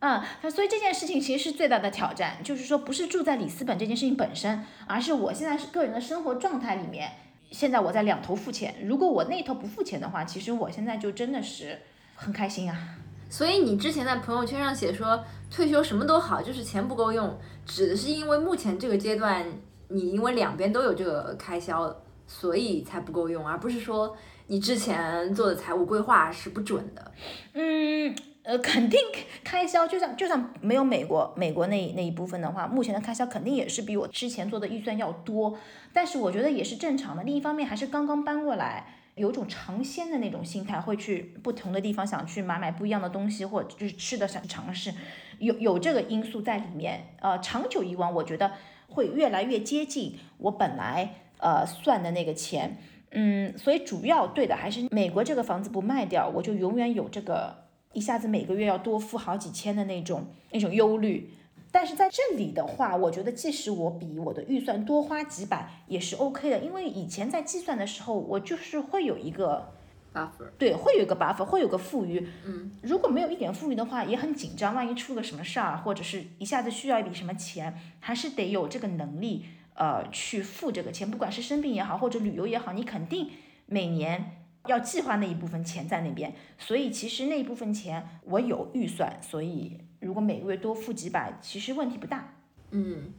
[0.00, 7.12] 嗯，所以这件事情其实是最大的挑战，就是说不是住在里斯本这件事情本身，而是我现在是个人的生活状态里面，
[7.50, 11.78] 现在我在两头付钱，如果我那头不付钱的话，其实我现在就真的是
[12.14, 12.96] 很开心啊。
[13.28, 19.44] 所以你之前在朋友圈上写说退休什么都好，就是钱不够用，指的是因为目前这个阶段
[19.88, 21.94] 你因为两边都有这个开销，
[22.26, 27.12] 所以才不够用，而不是说你之前做的财务规划是不准的。
[27.52, 28.16] 嗯。
[28.42, 28.98] 呃， 肯定
[29.44, 35.58] 开销，就算就算没有美国美国那那一部分的话，目前的开销肯定也是比我之前做的预算要多。
[35.92, 37.22] 但是我觉得也是正常的。
[37.22, 44.94] 另一方面，还是刚刚搬过来，有种尝鲜的那种心态，会去不同的地方想去买买不一样的东西，或者就是吃的想尝试，
[45.38, 47.14] 有有这个因素在里面。
[47.20, 48.52] 呃，长久以往，我觉得
[48.88, 52.78] 会越来越接近我本来呃算的那个钱。
[53.10, 57.59] 嗯，所以主要对的还是美国这个房子不卖掉，我就永远有这个。
[57.92, 61.30] 一下子每个月要多付好几千的那种那种忧虑，
[61.72, 69.72] 但是在这里的话，我觉得即使我比我的预算多花几百也是 OK 的，因为以前在计算的时候，我就是会有一个
[70.14, 72.24] buffer，对，会有一个 buffer，会有个富余。
[72.44, 83.30] 嗯，如果没有一点富余的话，也很紧张，万一出个什么事儿，或者是一下子需要一笔什么钱，还是得有这个能力，呃，去付这个钱，不管是生病也好，或者旅游也好，你肯定
[83.66, 84.36] 每年。
[84.66, 92.34] 要计划那一部分钱在那边，所以其实那一部分钱我有预算，所以如果每个月多付几百，其实问题不大。
[92.70, 93.12] 嗯，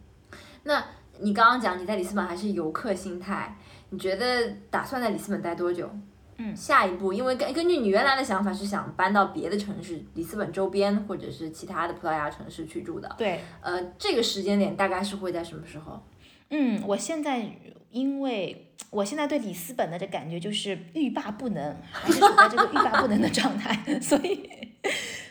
[0.64, 0.84] 那
[1.20, 3.58] 你刚刚讲你在里斯本还是游客心态，
[3.89, 5.89] 你觉得打算在里斯本待多久？
[6.38, 13.14] 嗯，下一步，因为根根据你原来的想法是想搬到别的城市，里斯本周边或者是其他的葡萄牙城市去住的。
[13.18, 16.02] 对，呃，这个时间点大概是会在什么时候？
[16.50, 17.46] 嗯，我现在
[17.92, 24.50] 因为我现在对里斯本的这感觉就是欲罢不能，还是处在这个欲罢不能的状态， 所以，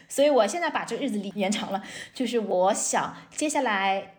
[0.09, 1.83] 所以我现在把这日子延长了，
[2.15, 4.15] 就是我想接下来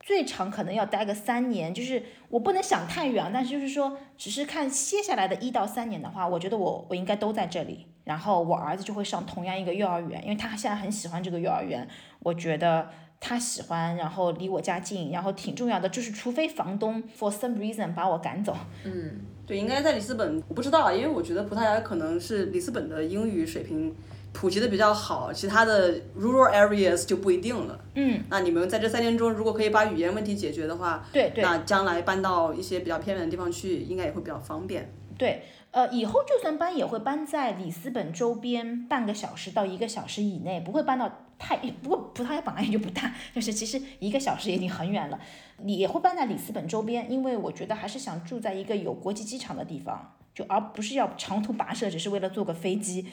[0.00, 12.90] 最长可能要待个三年，就是我不能想太远，但是就是说，只是看接下来的一到三年的话，我觉得我我应该都在这里，然后我儿子就会上同样一个幼儿园，因为他现在很喜欢这个幼儿园，我觉得。
[13.26, 18.54] 他喜欢，然后离我家近，然后挺重要的，就是除非房东 for some reason 把我赶走。
[18.84, 19.12] 嗯，
[19.46, 23.94] 对，应该在里斯本，我不知道，因为我觉得葡萄牙可能是里斯本的英语水平
[24.34, 27.80] 普及的比较好，其他的 rural areas 就不一定了。
[27.94, 34.92] 嗯，那你们在这三年中，如果可以把语言问题解决的话，对对，那将来搬到一些比较偏远的地方去，应该也会比较方便。
[35.16, 35.42] 对，
[35.74, 41.10] 呃，以后就算搬也会搬在里斯本周边半个小时到一个小时以内，不会搬到。
[41.36, 45.18] 太不过葡萄牙本来也就不大，就是其实一个小时已经很远了。
[45.58, 53.08] 你也会搬在里斯本周边，因为我觉得还是想住在一个有国际机场的地方，就而不是要长途跋涉，只是为了坐个飞机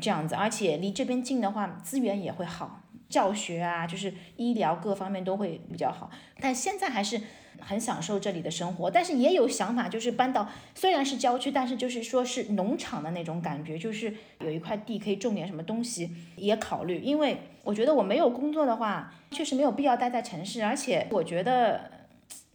[0.00, 0.34] 这样子。
[0.34, 2.80] 而且离这边近的话，资源也会好，
[3.12, 6.10] 教学啊，就是医疗各方面都会比较好。
[6.40, 7.20] 但现在还是。
[7.60, 17.00] 很享受这里的生活，但是也有想法，就是搬到虽然是郊区，但是就是说是农场的那种感觉，就是有一块地可以种点什么东西，也考虑。
[17.00, 22.01] 因为我觉得我没有工作的话，确实没有必要待在城市，而且我觉得。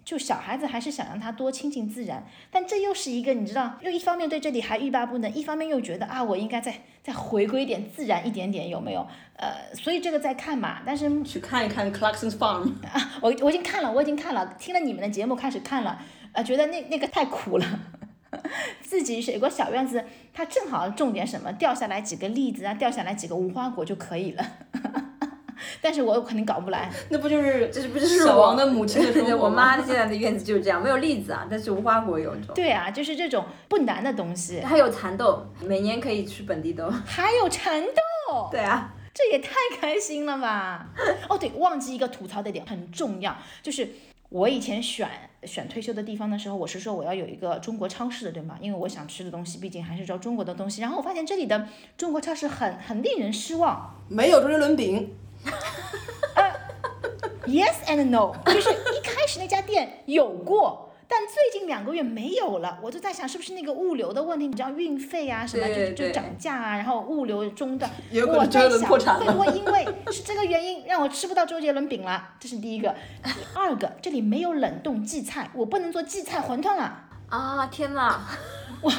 [0.08, 9.06] 就小孩子还是想让他多亲近自然，但这又是一个你知道，又一方面对这里还欲罢不能，一方面又觉得啊，我应该再再回归点自然一点点，有没有？
[9.36, 16.00] 呃，所以这个在看嘛，但是去看一看 Clarkson's Farm 啊，我我已经看了，我已经看了，听了你们的节目开始看了，
[16.32, 17.66] 呃，觉得那那个太苦了，
[18.80, 24.46] 自己有个小院子，它正好种点什么，掉下来几个栗子啊，掉下来几个无花果就可以了。
[25.82, 32.54] 但是我肯定搞不来，那不就是这是不就是小王的母亲的对我妈现在的院子就是这样，没有栗子啊，但是无花果有种。
[32.56, 34.62] 对啊，就是这种不难的东西。
[34.62, 36.90] 还有蚕豆，每年可以吃本地豆。
[37.06, 38.50] 还有蚕豆。
[38.52, 40.90] 对啊，这也太开心了吧！
[41.30, 43.88] 哦，对，忘记一个吐槽的点，很重要，就是
[44.28, 45.10] 我以前选
[45.44, 48.58] 选退休的地方的时候，我是说我要有一个中国超市的，对吗？
[48.60, 50.82] 因为我想吃的东西毕竟还是找中国的东西。
[50.82, 55.16] 然后我发现这里的中国超市很很令人失望，没有周杰伦饼。
[56.36, 56.54] 呃
[57.46, 62.78] ，yes and no，就是一开始那家店有过，但最近两个月没有了。
[62.82, 64.48] 我就在想，是不是那个物流的问题？
[64.48, 67.90] 你知道运费啊什么就就涨价啊，然后物流中断。
[68.28, 72.30] 我在想，会不会因为是这个原因让我吃不到周杰伦饼了？
[72.40, 72.94] 这是第一个。
[73.24, 77.04] 第二个，这里没有冷冻荠菜，我不能做荠菜馄饨了。
[77.30, 78.22] 啊天哪！
[78.80, 78.92] 我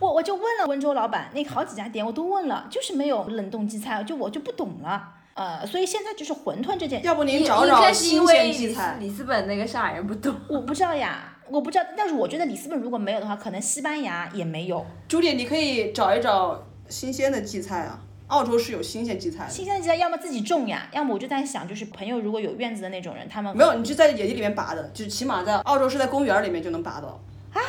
[0.00, 5.14] 我我就问了温州老板，那好几家店我都问了，就是没有冷冻荠菜，就我就不懂了。
[5.34, 8.96] 呃，所以现在就是馄饨这件，要不您找找新鲜荠菜。
[8.98, 11.84] 里斯本那个上海人不懂，我不知道呀，我不知道。
[11.96, 14.84] 但是我觉得里斯本如果没有的话，可能西班牙也没有。
[15.08, 19.48] 朱迪，你可以找一找新鲜的荠菜啊，澳洲是有新鲜荠菜。
[19.48, 27.20] 新鲜的荠菜要么自己种呀，要么我就在想，就是朋友如果有院子的那种人，他们没有，你就在野地里面拔的，就是起码在澳洲是在公园里面就能拔到。
[27.54, 27.60] 啊，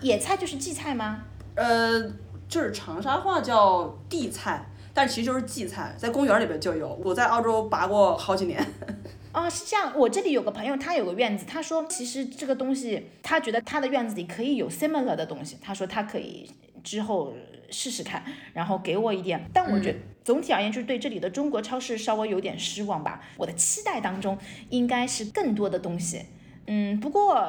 [0.00, 1.22] 野菜就是荠菜吗？
[1.56, 2.00] 呃，
[2.48, 4.64] 就是长沙话叫地菜。
[4.92, 7.00] 但其实就是荠菜，在公园里边就有。
[7.04, 8.64] 我在澳洲拔过好几年。
[9.32, 9.92] 啊，是这样。
[9.96, 15.56] 我这里有个朋友，他有个院子，他说其实这个东西，他觉得他的院子里可以有 similar 的东西。
[15.60, 16.50] 他说他可以
[16.82, 17.32] 之后
[17.70, 19.48] 试试看，然后给我一点。
[19.52, 23.20] 但我觉得总体而言，就是对这里的中国超市稍微有点失望吧。
[23.36, 24.36] 我的期待当中
[24.70, 26.26] 应该是更多的东西。
[26.66, 27.46] 嗯，不过。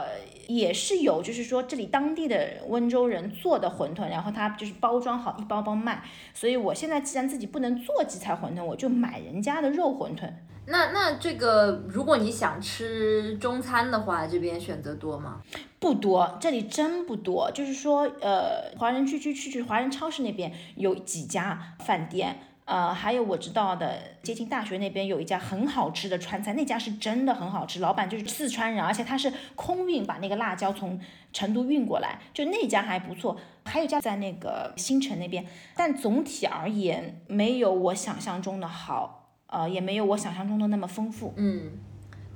[0.55, 6.03] 也是有，就是说这里当地的温州人做的馄饨，然后他就是包装好一包包卖。
[6.33, 10.31] 所以我现在既然自己不能做荠菜馄饨，我就买人家的肉馄饨。
[10.67, 15.41] 那那这个，如果你想吃中餐的话，这边选择多吗？
[15.79, 17.49] 不多，这里真不多。
[17.51, 22.39] 就是说，呃，华人区区区去华人超市那边有几家饭店。
[22.71, 30.97] 呃，还有我知道的，接近大学那边有一家很好吃的川菜，那家是真的很好吃，老板就是四川人，而且他是空运把那个辣椒从
[31.33, 33.37] 成都运过来，就那家还不错。
[33.65, 35.45] 还有一家在那个新城那边，
[35.75, 41.33] 但总体而言没有我想象中的好，呃，也没有我想象中的那么丰富。
[41.35, 41.71] 嗯，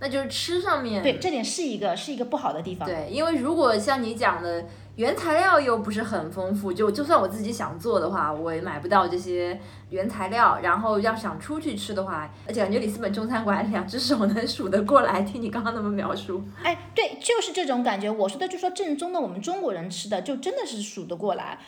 [0.01, 2.85] 那就是吃上面，对，这点是一个是一个不好的地方。
[2.85, 4.65] 对，因为如果像你讲的。
[4.95, 10.59] 原材料又不是很丰富，就就算我自己想做的话，我也买不到这些原材料。
[10.63, 15.21] 然后要想出去吃的话，而且感觉里斯本中餐馆两只手能数得过来。
[15.23, 18.09] 听你刚刚那么描述，哎，对，就是这种感觉。
[18.09, 21.59] 我说的就说正宗的，我们中国人吃的就真的是数得过来。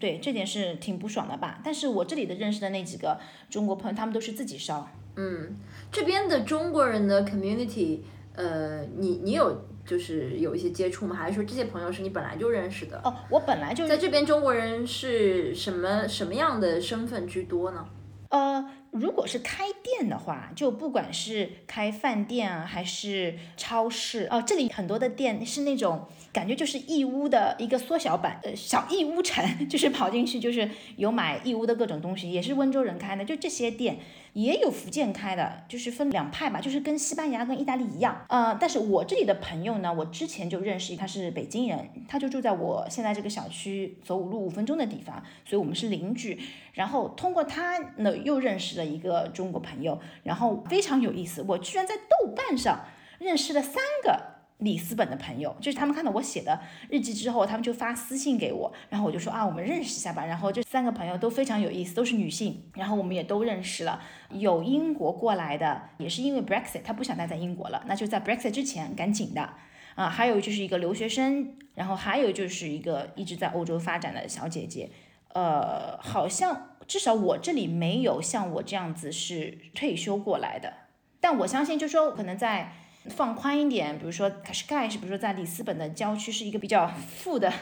[0.00, 1.60] 对，这点是挺不爽的吧？
[1.62, 4.88] 但是我这里的认识的那几个中国朋友，他们都是自己烧。
[5.14, 5.56] 嗯，
[5.92, 8.00] 这边的中国人的 community，
[8.34, 9.66] 呃，你你有。
[9.86, 11.14] 就是有一些接触吗？
[11.14, 13.00] 还是说这些朋友是你本来就认识的？
[13.04, 14.22] 哦，我本来就在这边。
[14.24, 17.84] 中国人是什么什么样的身份居多呢？
[18.30, 33.98] 呃，如果是开店的话，就不管是开饭店啊，还是超市，哦，这里很多的店是那种感觉就是义乌的一个缩小版，呃，小义乌城， 就是跑进去就是有买义乌的各种东西，也是温州人开的，就这些店。
[34.32, 46.40] 也有福建开的，就是分两派吧，就是跟西班牙跟意大利一样，呃，但是我这里的朋友呢，我之前就认识，他是北京人，他就住在我现在这个小区走五路五分钟的地方，所以我们是邻居。
[46.72, 52.86] 然后通过他呢，又认识了一个中国朋友，然后非常有意思，我居然在豆瓣上
[53.18, 54.41] 认识了三个。
[54.58, 60.24] 里斯本的朋友，就是他们看到我写的日记之后，他们就发私信给我，然后我就说啊，我们认识一下吧。
[60.24, 64.00] 然后这三个朋友都非常有意思，都是女性，然后我们也都认识了。
[64.30, 69.48] 有英国过来的，也是因为 Brexit，他不想待在英国了，那就在 Brexit 之前赶紧的
[69.96, 70.08] 啊。
[70.08, 74.90] 还有就是一个留学生，然后还有就是一个一直在欧洲发展的小姐姐，
[75.34, 80.72] 呃，好像至少我这里没有像我这样子是退休过来的，
[81.20, 82.74] 但我相信就说可能在。
[83.10, 87.52] 放宽一点，比如说卡什盖是，比如说在里斯本的郊区是一个比较富的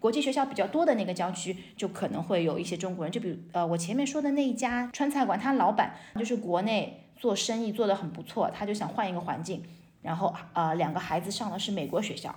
[0.00, 3.12] 国际学校比较多的那个郊区，就可能会有一些中国人。
[3.12, 9.62] 就比如呃，我前面说的那一家川菜馆，他老板就是国内做生意做得很不错，他就想换一个环境，
[10.02, 12.34] 然后呃两个孩子上的是美国学校，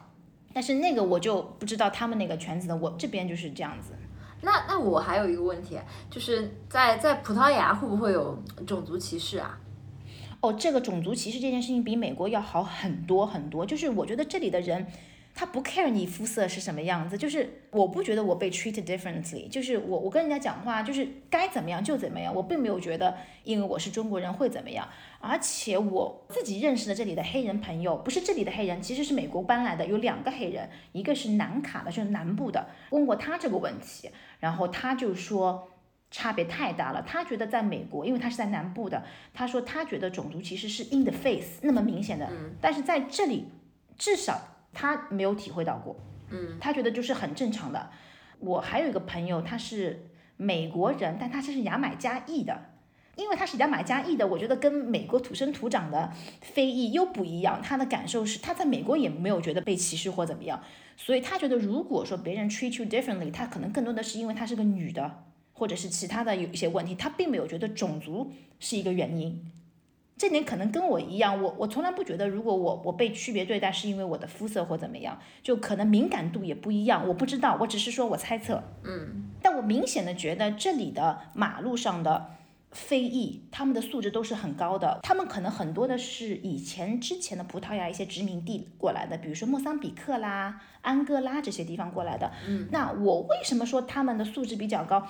[0.54, 3.94] 但是那个我就不知道他们那个圈子的，我这边就是这样子。
[4.42, 5.78] 那那我还有一个问题，
[6.10, 9.58] 就是在在葡萄牙会不会有种族歧视啊？
[10.42, 13.66] 哦，这个种族歧视这件事情比美国要好很多很多。
[13.66, 14.88] 就是我觉得这里的人，
[15.36, 19.50] 他不 care 你肤色是什么样子，就是我不觉得我被 treat differently。
[19.50, 24.88] 就是我我跟人家讲话，就是该怎么样就怎么样，我并没有觉得因为我是中国人会怎么样。
[25.20, 32.66] 而且我自己认识的这里的黑人朋友，不是这里的黑人，其实是美国搬来的，有两个黑人，一个是南卡的，就是南部的。
[32.92, 34.10] 问过他这个问题，
[34.40, 35.68] 然后他就说。
[36.12, 37.02] 差别太大了。
[37.04, 39.04] 他觉得在美国，因为他是在南部的，
[39.34, 42.30] 他说他觉得种族歧视是 in the face 那么明显的，
[42.60, 43.48] 但是在这里
[43.98, 44.40] 至少
[44.74, 45.96] 他没有体会到过。
[46.32, 47.90] 嗯，他觉得就是很正常的。
[48.40, 52.58] 我还有一个朋友，他是美国人，但他是牙买加裔的，
[53.16, 57.60] 因为他是牙买加裔的，我觉得跟美国土生土长的非裔又不一样。
[57.62, 60.64] 他的感受是他在美国也没有觉得被歧视或怎么样，
[60.96, 65.26] 所以他觉得如果说别人 treat you differently，他可能更多的是因为他是个女的。
[65.60, 69.52] 或者是其他的有一些问题，他并没有觉得种族是一个原因，
[70.18, 82.32] 这点可能跟我一样，我我从来不觉得如果我我被区别对待是因为我的肤色或怎么样，就可能敏感度也不一样，我不知道，我只是说我猜测，嗯，但我明显的觉得这里的马路上的
[82.72, 95.08] 非裔，他们的素质都是很高的，他们可能很多的是以前之前的葡萄牙一些殖民地过来的，比如说莫桑比克啦、安哥拉这些地方过来的，嗯，那我为什么说他们的素质比较高？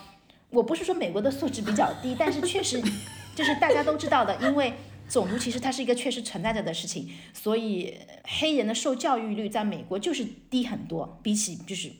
[0.49, 2.81] 我不是说美国的素质比较低，但是确实
[3.35, 4.73] 就是大家都知道的，因为
[5.07, 11.91] 种族歧视它是一个确实存在着的事情，所以黑人的受教育率在美国就是低很多，比起就是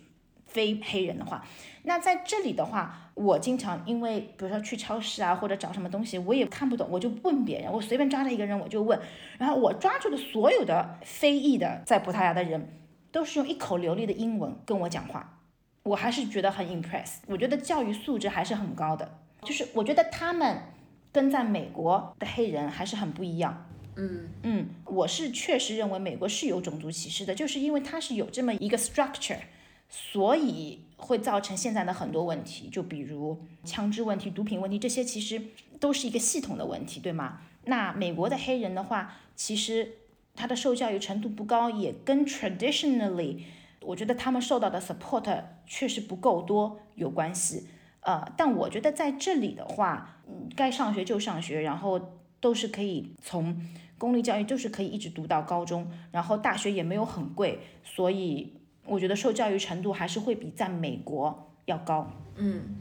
[0.48, 1.46] 非黑人的话。
[1.84, 9.00] 那在这里的话，我经常因为比如说去超市啊或者找什么东西，我也看不懂，我就问别人，我随便抓着一个人我就问，
[9.38, 12.68] 然后我抓住的所有的非裔的在葡萄牙的人，
[13.12, 15.39] 都是用一口流利的英文跟我讲话。
[15.84, 20.62] 我还是觉得很 impress，我觉得教育素质还是很高的，就是我觉得他们
[21.12, 23.66] 跟在美国的黑人还是很不一样。
[23.96, 29.40] 嗯嗯，我是确实认为美国是有种族歧视的，就是因为它是有这么一个 structure，
[29.90, 35.42] 所以会造成现在的很多问题，就比如枪支问题、毒品问题，这些其实
[35.80, 37.42] 都是一个系统的问题，对吗？
[37.66, 39.94] 那美国的黑人的话，其实
[40.36, 43.40] 他的受教育程度不高，也跟 traditionally。
[43.82, 47.68] 我觉得他们受到的 support 确实不够多，有关系。
[48.02, 52.00] 呃，但我觉得在这里的话，嗯该上学就上学，然后
[52.40, 53.62] 都是可以从
[53.98, 58.54] 公立教育就是可以一直读到高中，然后大学也没有很贵，所以
[58.86, 62.10] 我觉得受教育程度还是会比在美国要高。
[62.38, 62.78] 嗯，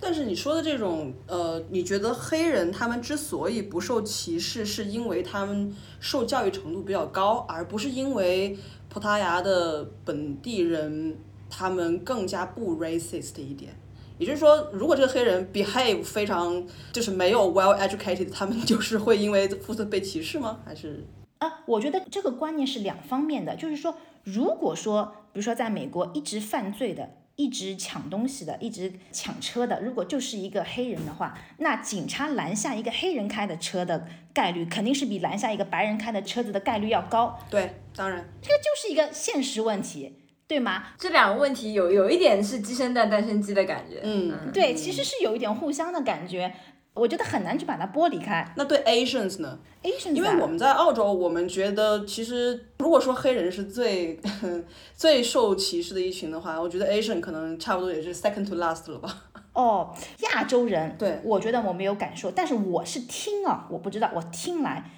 [0.00, 8.56] 但是你说的这种，呃，你觉得黑人他们之所以不受歧视，是因为他们受教育程度比较高，而不是因为。
[8.98, 11.16] 葡萄牙的本地人
[11.48, 13.72] 他们更加不 racist 一点。
[14.18, 20.58] 也就是说，如果这个黑人 behave 非常就是没有 well educated，他们就是会因为肤色被歧视吗？
[20.64, 21.06] 还是？
[21.38, 23.94] 啊，我觉得这个观念是两方面的，就是说，
[24.24, 27.08] 如果说，比如说在美国一直犯罪的。
[27.38, 37.38] 一直抢东西的，一直抢车的，如果就是一个黑人的话，那警察拦下一个黑人开的车的概率，肯定是比拦下一个白人开的车子的概率要高。
[37.48, 40.16] 对，当然，这个就是一个现实问题，
[40.48, 40.86] 对吗？
[40.98, 44.00] 这两个问题有有一点是鸡生蛋，蛋生鸡的感觉。
[44.02, 46.52] 嗯，对，其实是有一点互相的感觉。
[46.98, 48.46] 我觉得很难去把它剥离开。
[48.56, 54.20] 那对 Asians 呢？Asians，因为我们在澳洲，我们觉得其实如果说黑人是最
[54.94, 59.24] 最受歧视的一群的话，我觉得 Asian 可能差不多也是 second to last 了吧。
[59.54, 64.90] 哦，亚洲人，对，我觉得我没有感受，但是我是听啊，我不知道，我听来，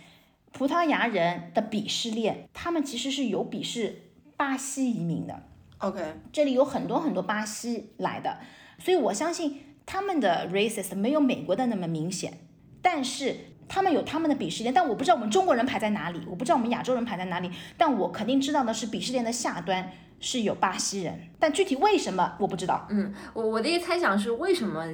[0.53, 4.03] 葡萄牙人的鄙视链，他们其实是有鄙视
[4.37, 5.43] 巴西移民的。
[5.79, 6.03] OK，
[6.33, 8.39] 这里有很多很多巴西来的，
[8.79, 9.67] 所以我相信。
[9.87, 12.39] 他们的 racist 没有美国的那么明显，
[12.81, 13.37] 但是
[13.69, 19.93] 他们有他们的鄙视链，但我不知道我们中国人排在哪里，我不知道我们亚洲人排在哪里，但我肯定知道的是鄙视链的下端。
[20.21, 22.87] 是有巴西人，但具体为什么我不知道。
[22.91, 24.85] 嗯，我我的一个猜想是，为什么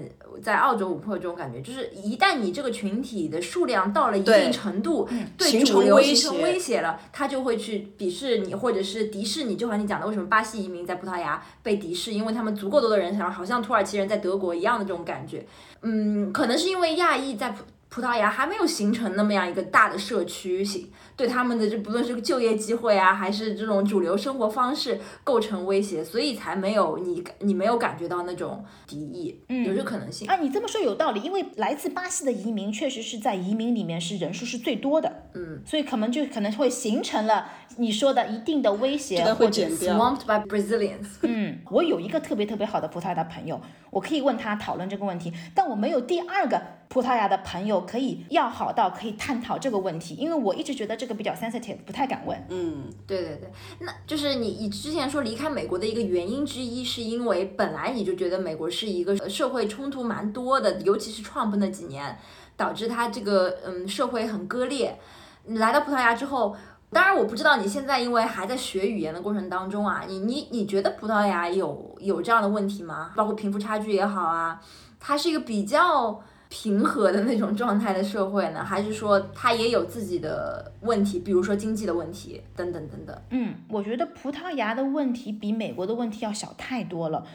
[0.40, 1.61] 在澳洲会有这种感觉？
[1.61, 9.57] 就是一旦你这个群体的数量到了一定程度，对主流形成威胁了，他就会去鄙视你，或者是敌视你。
[9.57, 12.15] 就像你讲的，为什么巴西移民在葡萄牙被敌视？
[12.15, 15.44] 因为他们足够多的人想，好像土耳其人在德国一样的这种感觉。
[15.82, 20.90] 嗯，可能是因为亚裔在葡葡萄牙还没有形成那么样一个大的社区性。
[21.17, 30.37] 对他们的这不论是就业机会啊，还是这种主流生活方式构成威胁，所以才没有你你没有感觉到那种敌意，嗯有这可能性啊。
[30.37, 37.47] 你这么说有道理，因为来自巴西的移民确实是在移民里面是人数是最多的，嗯，所以可能就可能会形成了
[37.79, 39.97] 你说的一定的威胁，会减掉。
[39.97, 41.07] Swamped by Brazilians。
[41.23, 43.61] 嗯，我有一个特别特别好的葡萄牙的朋友，
[43.97, 51.06] 我可以问他讨论这个问题，但我没有第二个葡萄牙的朋友可以要好到可以探讨这个问题，因为我一直觉得这。
[51.06, 52.36] 个比较 sensitive，不太敢问。
[52.48, 53.48] 嗯，对对对，
[53.78, 62.18] 那就是你你之前说离开美国的一个原因之一，是因为本来你就觉得美国是一个社会冲突蛮多的，尤其是 Trump 那几年，
[62.56, 64.98] 导致他这个嗯社会很割裂。
[65.44, 66.56] 你来到葡萄牙之后，
[66.97, 73.12] 当然我不知道你现在因为还在学语言的过程当中啊，你你你觉得葡萄牙有有这样的问题吗？
[73.14, 74.59] 包括贫富差距也好啊，
[74.98, 76.23] 它是一个比较。
[76.48, 83.23] 平和的那种状态的社会呢，还是说它也有自己的问题，比如说经济的问题等等等等。
[83.31, 87.27] 嗯，我觉得葡萄牙的问题比美国的问题要小太多了。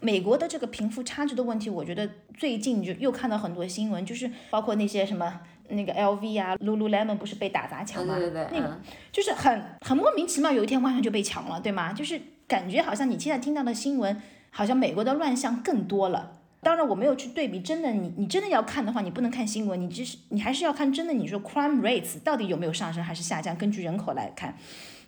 [0.00, 2.06] 美国的这个贫富差距的问题，我觉得
[2.36, 5.40] 最近就又看到很多新闻，就是包括那些什么
[5.70, 8.16] 那个 LV 啊，Lululemon 不是被打砸抢吗？
[8.16, 8.80] 对对对，那个
[9.10, 11.92] 就是很很莫名其妙，有一天晚上就被抢了，对吗？
[11.92, 14.20] 就是感觉好像你现在听到的新闻，
[14.50, 16.38] 好像美国的乱象更多了。
[16.62, 24.54] 当然我没有去对比，真的，你你真的要看的话，你不能看新闻，你只是你还是要看真的，你说 crime rates 到底有没有上升还是下降，根据人口来看，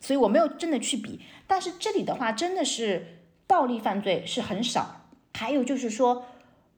[0.01, 1.21] 所以我没有真的去比。
[1.47, 5.03] 但是这里的话，真的是暴力犯罪是很少，
[5.35, 6.25] 还有就是说，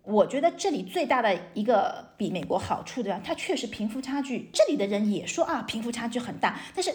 [0.05, 6.93] 我觉得这里最大的一个比美国好处的，它确实贫富差距，这里的人也说啊，贫富差距很大，但是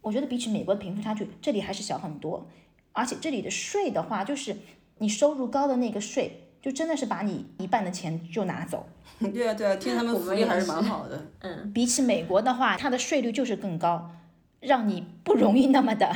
[0.00, 2.48] 我觉得比起美国的贫富差距，这里还是小很多，
[2.92, 4.56] 而且这里的税的话，就是
[4.98, 6.44] 你收入高的那个税。
[6.60, 8.84] 就真的是把你一半的钱就拿走，
[9.32, 11.26] 对啊对啊，听他们福利还是蛮好的。
[11.38, 14.10] 嗯，比起美国的话，它的税率就是更高，
[14.58, 16.12] 让你不容易那么的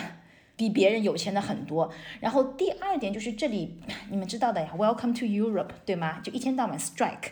[0.63, 1.91] 比别人有钱的很多。
[2.21, 3.81] 然后第二点就是这里
[4.11, 6.21] 你们知道的呀，Welcome to Europe，对吗？
[6.23, 7.31] 就一天到晚 strike，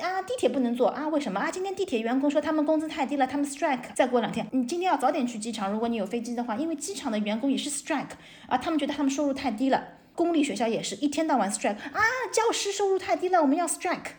[0.00, 1.06] 啊，地铁不能坐啊？
[1.06, 1.48] 为什么啊？
[1.48, 3.94] 今天地铁员工说他们工资太低了，他们 strike。
[3.94, 8.10] 再过两天，你今天要早点去机场，如果你有飞机的话，因为机场的员工也是 strike，
[8.48, 9.84] 啊，他们觉得他们收入太低了。
[10.16, 12.00] 公立学校也是一天到晚 strike 啊，
[12.32, 14.10] 教师收入太低了，我们要 strike。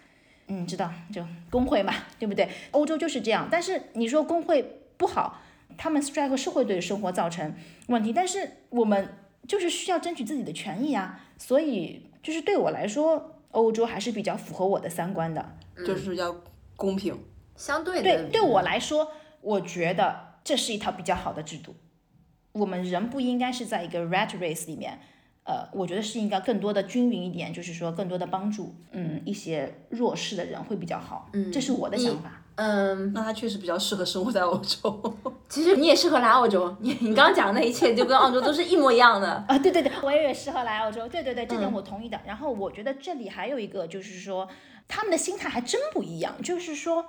[0.47, 2.49] 嗯，知道就工会嘛，对不对？
[2.71, 3.47] 欧洲就是这样。
[3.51, 5.41] 但是你说工会不好，
[5.77, 7.53] 他们 strike 是会对生活造成
[7.87, 8.11] 问题。
[8.13, 9.09] 但是我们
[9.47, 16.35] 就是需要争取自己的权益啊，所以就是对我来说，欧洲还是比较符合我的三观的，就是要
[16.75, 17.17] 公平，
[17.55, 18.03] 相对的。
[18.03, 21.75] 对，对我来说，我觉得这是一套比较好的制度。
[22.53, 24.99] 我们人不应该是在一个 rat race 里面。
[25.45, 35.17] 呃，我觉得是应该更多的均匀一点，就是说更多的帮助，嗯，一些弱势的人会比较好，嗯，这是我的想法，嗯，那他确实比较适合生活在欧洲。
[35.49, 42.19] 其实你也适合来澳洲，你你刚刚讲的那一切就跟澳洲都是一模一样的 啊，对对对，我也适合来澳洲，对对对，这点我同意的。
[42.25, 44.47] 然后我觉得这里还有一个就是说，
[44.87, 47.05] 他们的心态还真不一样，就是说，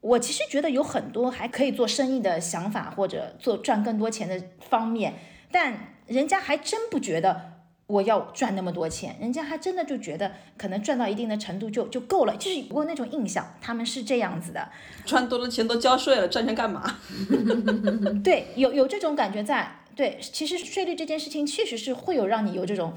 [0.00, 5.14] 我其实觉得有很多还可以做生意的想法或者做赚更多钱的方面，
[5.52, 7.53] 但人家还真不觉得。
[7.86, 14.70] 我要赚那么多钱，人家还真的就觉得可能赚到一定的程度就就够了，就是有那种印象，他们是这样子的。
[15.04, 16.98] 赚多了钱都交税了，赚钱干嘛？
[18.24, 19.80] 对，有有这种感觉在。
[19.96, 22.94] 对，其实税率这件事情确实是会有让你有这种，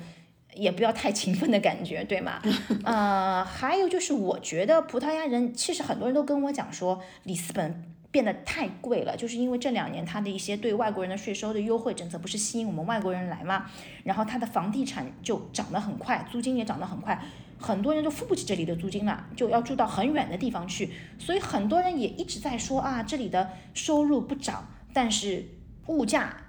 [0.55, 2.41] 也不要太勤奋的感觉，对吗？
[2.85, 13.65] 呃，还有就是我觉得葡萄牙人，其实很多人都跟我讲说，里斯本变得太贵了，就是因为这两年它的一些对外国人的税收的优惠政策，不是吸引我们外国人来嘛，
[14.03, 17.21] 然后它的房地产就涨得很快，租金也涨得很快，
[17.59, 25.45] 很多人就付不起这里的租金了，就要住到很远的地方去，所以很多人也一直在说啊，这里的收入不涨，但是
[25.87, 26.43] 物价。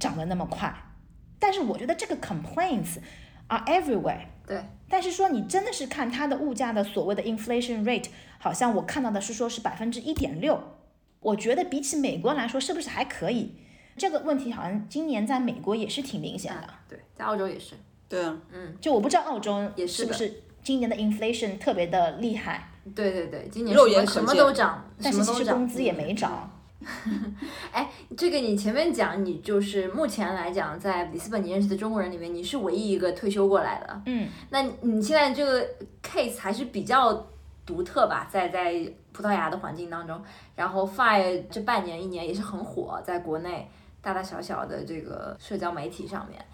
[0.00, 0.74] 涨得那么快，
[1.38, 2.96] 但是我觉得这个 complaints
[3.46, 4.22] are everywhere。
[4.46, 8.06] 对，但是说你真的是看它的物价的所谓的 inflation rate，
[8.38, 10.60] 好像我看到的是说是百分之一点六，
[11.22, 13.54] 我觉得比起美国来说是不是还可以？
[13.96, 16.68] 这个问题好像今年在美国也是挺明显的。
[16.88, 17.74] 对，在澳洲也是。
[18.08, 26.50] 对啊，嗯，就我不知道澳洲也是不是今年的 inflation 特别的厉害，对对对，今年肉眼可什么都涨，但是其实什么都涨工资也没涨。
[27.70, 34.02] 哎，这个你前面讲，你就是目前来讲，在里斯本你认识的中国人里面，你是唯一一个退休过来的。
[34.06, 35.64] 嗯，那你现在这个
[36.02, 37.28] case 还是比较
[37.64, 38.74] 独特吧，在在
[39.12, 40.20] 葡萄牙的环境当中，
[40.56, 43.70] 然后 Fire 这半年一年也是很火，在国内
[44.00, 46.44] 大大小小的这个社交媒体上面，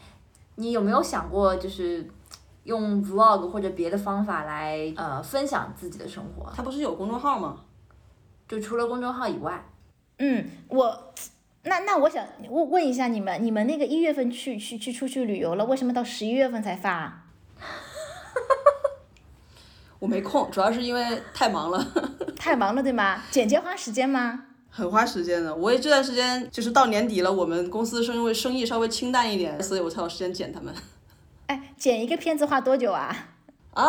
[0.56, 2.06] 你有没有想过就是
[2.64, 6.52] 用 vlog 或者别的方法来呃分享自己的生活？
[6.54, 7.64] 他不是有公众号吗？
[8.46, 9.64] 就除了公众号以外，
[10.18, 11.12] 嗯，我
[11.62, 17.24] 那那我想问问一下你们，你们那个一月份去去去出去旅游了，为什么到十一月份才发啊？
[19.98, 21.86] 我没空，主要是因为太忙了，
[22.36, 23.22] 太忙了对吗？
[23.30, 24.44] 剪接花时间吗？
[24.70, 25.52] 很花时间的。
[25.54, 30.72] 我也这段时间就是到年底了，我们公司是因为生意稍微清淡一点，所以我才有时间剪他们。
[31.46, 33.30] 哎，剪一个片子花多久啊？
[33.74, 33.84] 啊，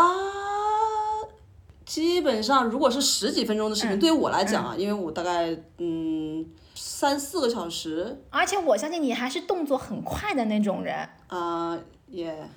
[1.86, 11.08] 基本上如果是十几分钟的视频，对于我来讲啊，因为我大概嗯三四个小时而且我相信你还是动作很快的那种人。
[11.28, 11.78] 啊、
[12.08, 12.50] 也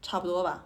[0.00, 0.64] 差不多吧。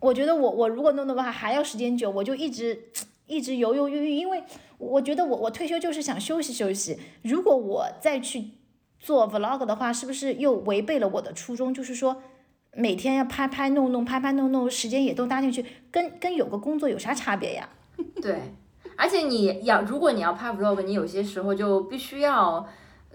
[0.00, 2.84] 我觉得我我如果弄的话还要时间久，我就一直
[3.26, 4.42] 一直犹犹豫豫，因为
[4.78, 6.98] 我觉得我我退休就是想休息休息。
[7.22, 8.50] 如果我再去
[8.98, 11.72] 做 vlog 的话，是不是又违背了我的初衷？
[11.74, 12.22] 就是说
[12.72, 17.68] 每天要拍拍弄弄，拍拍弄弄，时间也都搭进去，跟跟有个工作有啥差别呀？
[18.22, 18.54] 对，
[18.96, 22.68] 而且你要如果你要拍 vlog，你有些时候就必须要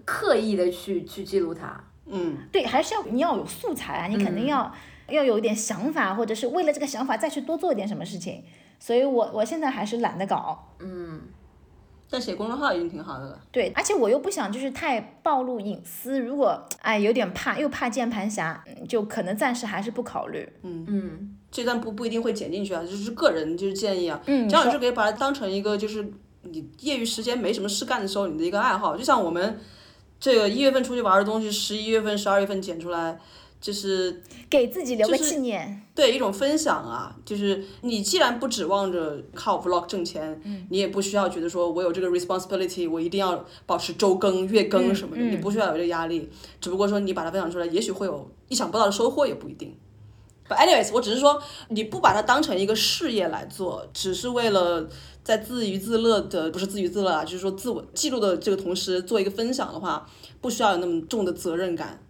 [0.03, 1.81] 刻意的去去记录它。
[2.05, 4.69] 嗯，对，还是要你要有素材啊，你肯定要、
[5.14, 8.44] 要有一点想法，或者是为了这个想法再去多做一点什么事情。
[8.80, 10.68] 所以我我现在还是懒得搞。
[10.80, 11.22] 嗯，
[12.10, 13.40] 但写公众号已经挺好的了。
[13.52, 20.48] 对，而且我又不想就是太暴露隐私，如果哎有点怕，又怕键盘侠，嗯就可能暂时还是不考虑。
[20.64, 24.22] 嗯嗯，这段不不一定会剪进去啊，就是个人就是建议啊。
[24.26, 26.06] 嗯，姜老说师可以把它当成一个就是
[26.41, 29.57] 你业余时间没什么事干的时候你的一个爱好，就像我们
[30.19, 33.18] 这个一月份出去玩的东西，十一月份、十二月份剪出来，
[33.64, 35.81] 就是给自己留个就是纪念。
[35.95, 46.30] 对一种分享啊，就是你既然不指望着靠 vlog 挣钱，嗯你也不需要觉得说我有这个 responsibility，我一定要保持周更、月更什么的，嗯你不需要有这个压力。
[46.60, 49.73] 只不过说你把它分享出来，也许会有意想不到的收获，也不一定。
[50.49, 54.90] But anyways，我只是说你不把它当成一个事业来做，只是为了
[55.23, 60.06] 在自娱自乐的，不是自娱自乐啊，就是说自我记录的这个同时做一个分享的话，
[60.41, 62.02] 不需要有那么重的责任感。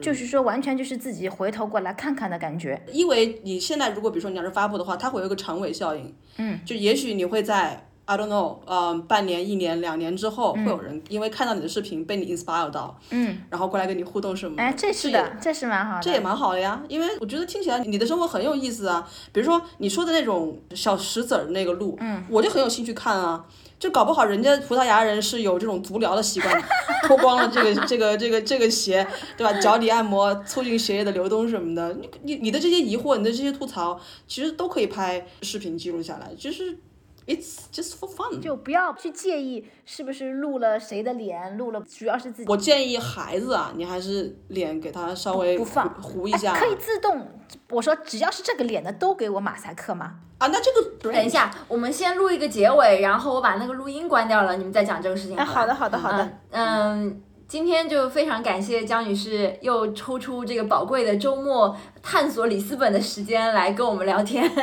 [0.00, 2.80] 就是说，完全就是自己回头过来看看的感觉。
[2.92, 16.02] 因为你现在如果比如说你要是发布的话，它会有一个长尾效应，嗯，就也许你会在 I don't know，呃，半年、一年、两年之后，会有人因为看到你的视频被你 inspire 到，嗯，然后过来跟你互动什么的，哎，这是的，这是蛮好的。
[16.02, 19.08] 这也蛮好的呀，因为我觉得听起来你的生活很有意思啊。
[19.32, 23.44] 比如说你说的那种小石子儿那个路，嗯，我就很有兴趣看啊。
[23.78, 26.62] 就搞不好人家葡萄牙人是有这种足疗的习惯，
[27.02, 29.06] 脱光了这个这个这个这个鞋，
[29.36, 29.52] 对吧？
[29.60, 31.92] 脚底按摩，促进血液的流动什么的。
[31.94, 36.78] 你你你的这些疑惑，你的这些吐槽，其实都可以拍视频记录下来，就是
[37.26, 38.40] it's just for fun。
[38.40, 42.50] 就不要去介意是不是录了谁的脸，录了主要是自己。
[42.50, 47.28] 我建议孩子啊，你还是脸给他稍微不放糊糊一下，哎可以自动。
[47.70, 50.20] 我说只要是这个脸的都给我马赛克吗？
[50.44, 50.50] 啊。
[50.52, 56.24] 那这个等一下，我们先录一个结尾，然后我把那个录音关掉了，你们再讲这个事情哎，好的，好的，好的。
[56.50, 64.50] 嗯嗯，今天就非常感谢江女士又抽出这个宝贵的周末探索里斯本的时间来跟我们聊天。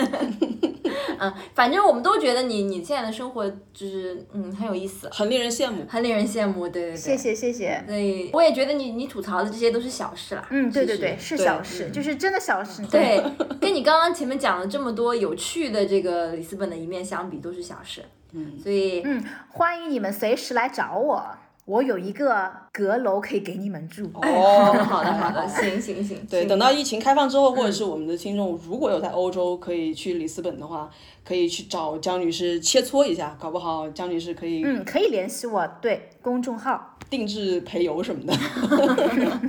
[1.19, 5.85] 嗯，反正我们都觉得你你现在的生活就是嗯很有意思，很令人羡慕。
[5.87, 6.67] 很令人羡慕。
[6.67, 7.15] 对对对，谢。
[7.15, 7.83] 谢谢谢。
[7.87, 10.47] 对，我也觉得你你吐槽的这些都是小事啦。
[10.49, 12.83] 嗯，对对对，是小事，就是真的小事。
[12.87, 13.23] 对，
[13.61, 18.03] 跟你刚刚前面讲了这么多有趣的这个里斯本的一面相比，都是小事。
[18.33, 21.23] 嗯，所以嗯，欢迎你们随时来找我，
[21.65, 24.09] 我有一个阁楼可以给你们住。
[24.13, 30.89] 哦，好的好的，行行行，对，等到疫情开放之后，或者是我们的听众如果有在欧洲可以去里斯本的话，
[31.23, 36.97] 可以去找江女士切磋一下，搞不好江女士可以嗯，可以联系我，对公众号。
[37.09, 38.33] 定制陪游什么的。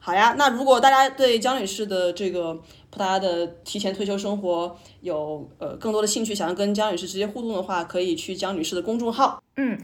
[0.00, 2.54] 好呀，那如果大家对江女士的这个
[2.88, 9.42] 葡萄牙的提前退休生活有呃更多的兴趣，想要跟江女士直接互动的话，可以去江女士的公众号。
[9.56, 9.78] 嗯，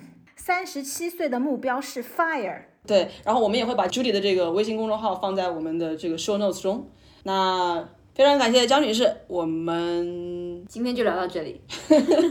[0.44, 2.64] 三十七岁的目标是 fire。
[2.86, 6.86] 对，然后我们也会把 Judy 的这个微信公众号放在我们的这个 show notes 中。
[7.22, 11.62] 那非常感谢江女士，我们今天就聊到这里。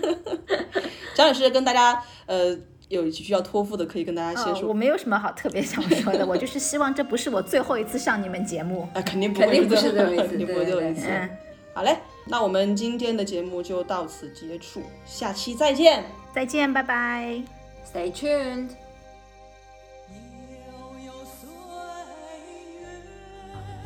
[1.15, 2.55] 江女士跟大家呃
[2.87, 4.69] 有需要托付的，可以跟大家先呃，说。
[4.69, 8.87] 我没有什么好特别想说的，我就是希望这不是我最后一次上你们节目。
[8.93, 11.07] 啊， 肯定不肯定会不是最后一次 肯定不会最后一次。
[11.09, 11.29] 嗯，
[11.73, 16.03] 好嘞，那我们今天的节目就到此结束，下期再见。
[16.31, 17.62] 再见，拜拜。
[17.85, 18.69] Stay tuned。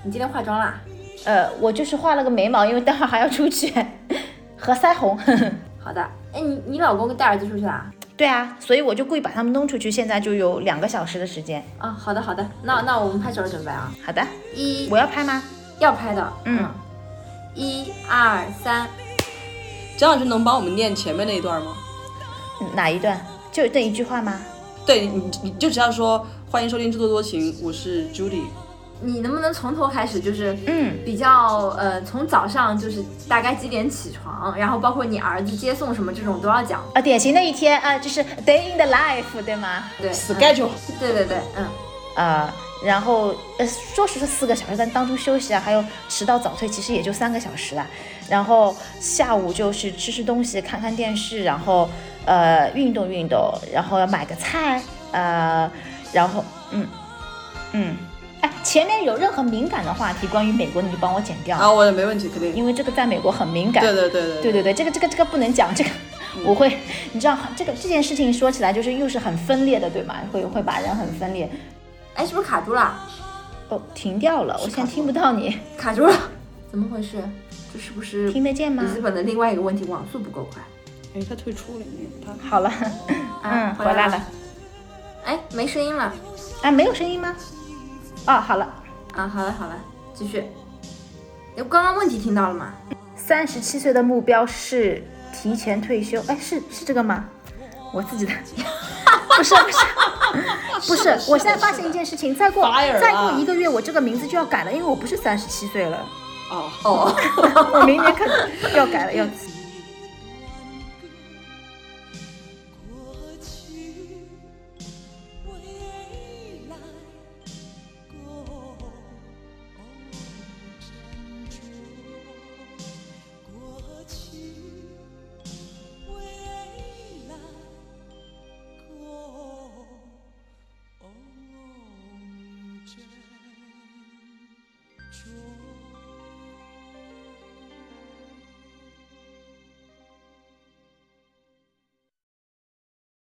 [0.03, 0.79] 你今天化妆啦？
[1.25, 3.73] 呃，我就是画了个眉毛，因为待会儿还要出去
[4.57, 5.17] 和腮红。
[5.83, 6.01] 好的。
[6.33, 7.91] 哎，你你老公带儿子出去啦？
[8.15, 11.63] 对啊，所以我就故意把他们弄出去，现在就有两个小时的时间。
[11.77, 12.47] 啊，好的好的。
[12.63, 14.25] 那那我们拍手准备啊，好的，
[14.55, 15.43] 一我要拍吗？
[15.79, 16.65] 要拍的，嗯
[17.53, 18.87] 一二三，
[19.97, 21.73] 江老师能帮我们念前面那一段吗？
[22.61, 23.19] 嗯哪一段？
[23.57, 24.39] 就这一句话吗？
[24.85, 28.43] 对，你你就只要说欢迎收听《制作多情》，我是 Judy。
[29.01, 36.83] 你能不能从头开始，就是嗯，比较呃，从早上就是大概几点起床，然后包括你儿子接送什么这种都要讲。
[36.93, 39.85] 啊，典型的一天啊，就是 day in the life，对吗？
[39.99, 41.65] 对 Schedule 嗯对对对，嗯，
[42.13, 42.53] 啊、
[42.85, 47.87] 然后呃，说是四个小时，但当中休息啊，还有迟到早退，其实也就三个小时啦。
[48.29, 51.89] 然后下午就是吃吃东西，看看电视，然后
[52.27, 54.81] 呃运动运动，然后要买个菜，
[55.11, 55.71] 呃，
[56.13, 56.85] 然后嗯
[57.71, 57.95] 嗯，
[58.41, 62.53] 哎，前面有任何敏感的话题关于美国，你就帮我剪掉，啊，我的没问题，肯定。
[62.53, 63.81] 因为这个在美国很敏感。
[63.81, 65.89] 对对对对对对对，这个这个这个不能讲，这个
[66.43, 66.77] 我会，
[67.13, 70.15] 你知道这个这件事情说起来就是又是很分裂的，对吗？
[70.31, 71.49] 会会把人很分裂。
[72.13, 72.99] 哎，是不是卡住了？
[73.69, 76.13] 哦，停掉了，我现在听不到你，卡住了，
[76.69, 77.17] 怎么回事？
[77.73, 80.61] 这是不是听得见吗笔记本的另外一个问题，网速不够快？
[81.17, 81.85] 哎，他退出了，
[82.23, 82.69] 他好了，
[83.41, 84.21] 啊嗯，回回来了。
[85.25, 86.13] 哎，没声音了。
[86.61, 87.35] 哎，没有声音吗？
[88.27, 88.71] 哦，好了，
[89.13, 89.75] 啊，好了好了，
[90.13, 90.45] 继续。
[91.57, 92.71] 哎，刚刚问题听到了吗？
[93.15, 95.03] 三十七岁的目标是
[95.33, 97.25] 提前退休，哎，是是这个吗？
[97.91, 98.31] 我自己的，
[99.35, 102.63] 不是不是不是，我现在发现一件事情，再过
[103.01, 106.05] 再过啊一个月，我这个名字就要改了，因为我不是三十七岁了，
[106.51, 106.69] 哦。
[106.83, 107.15] 哦。
[107.73, 109.25] 我明年可能要改了，要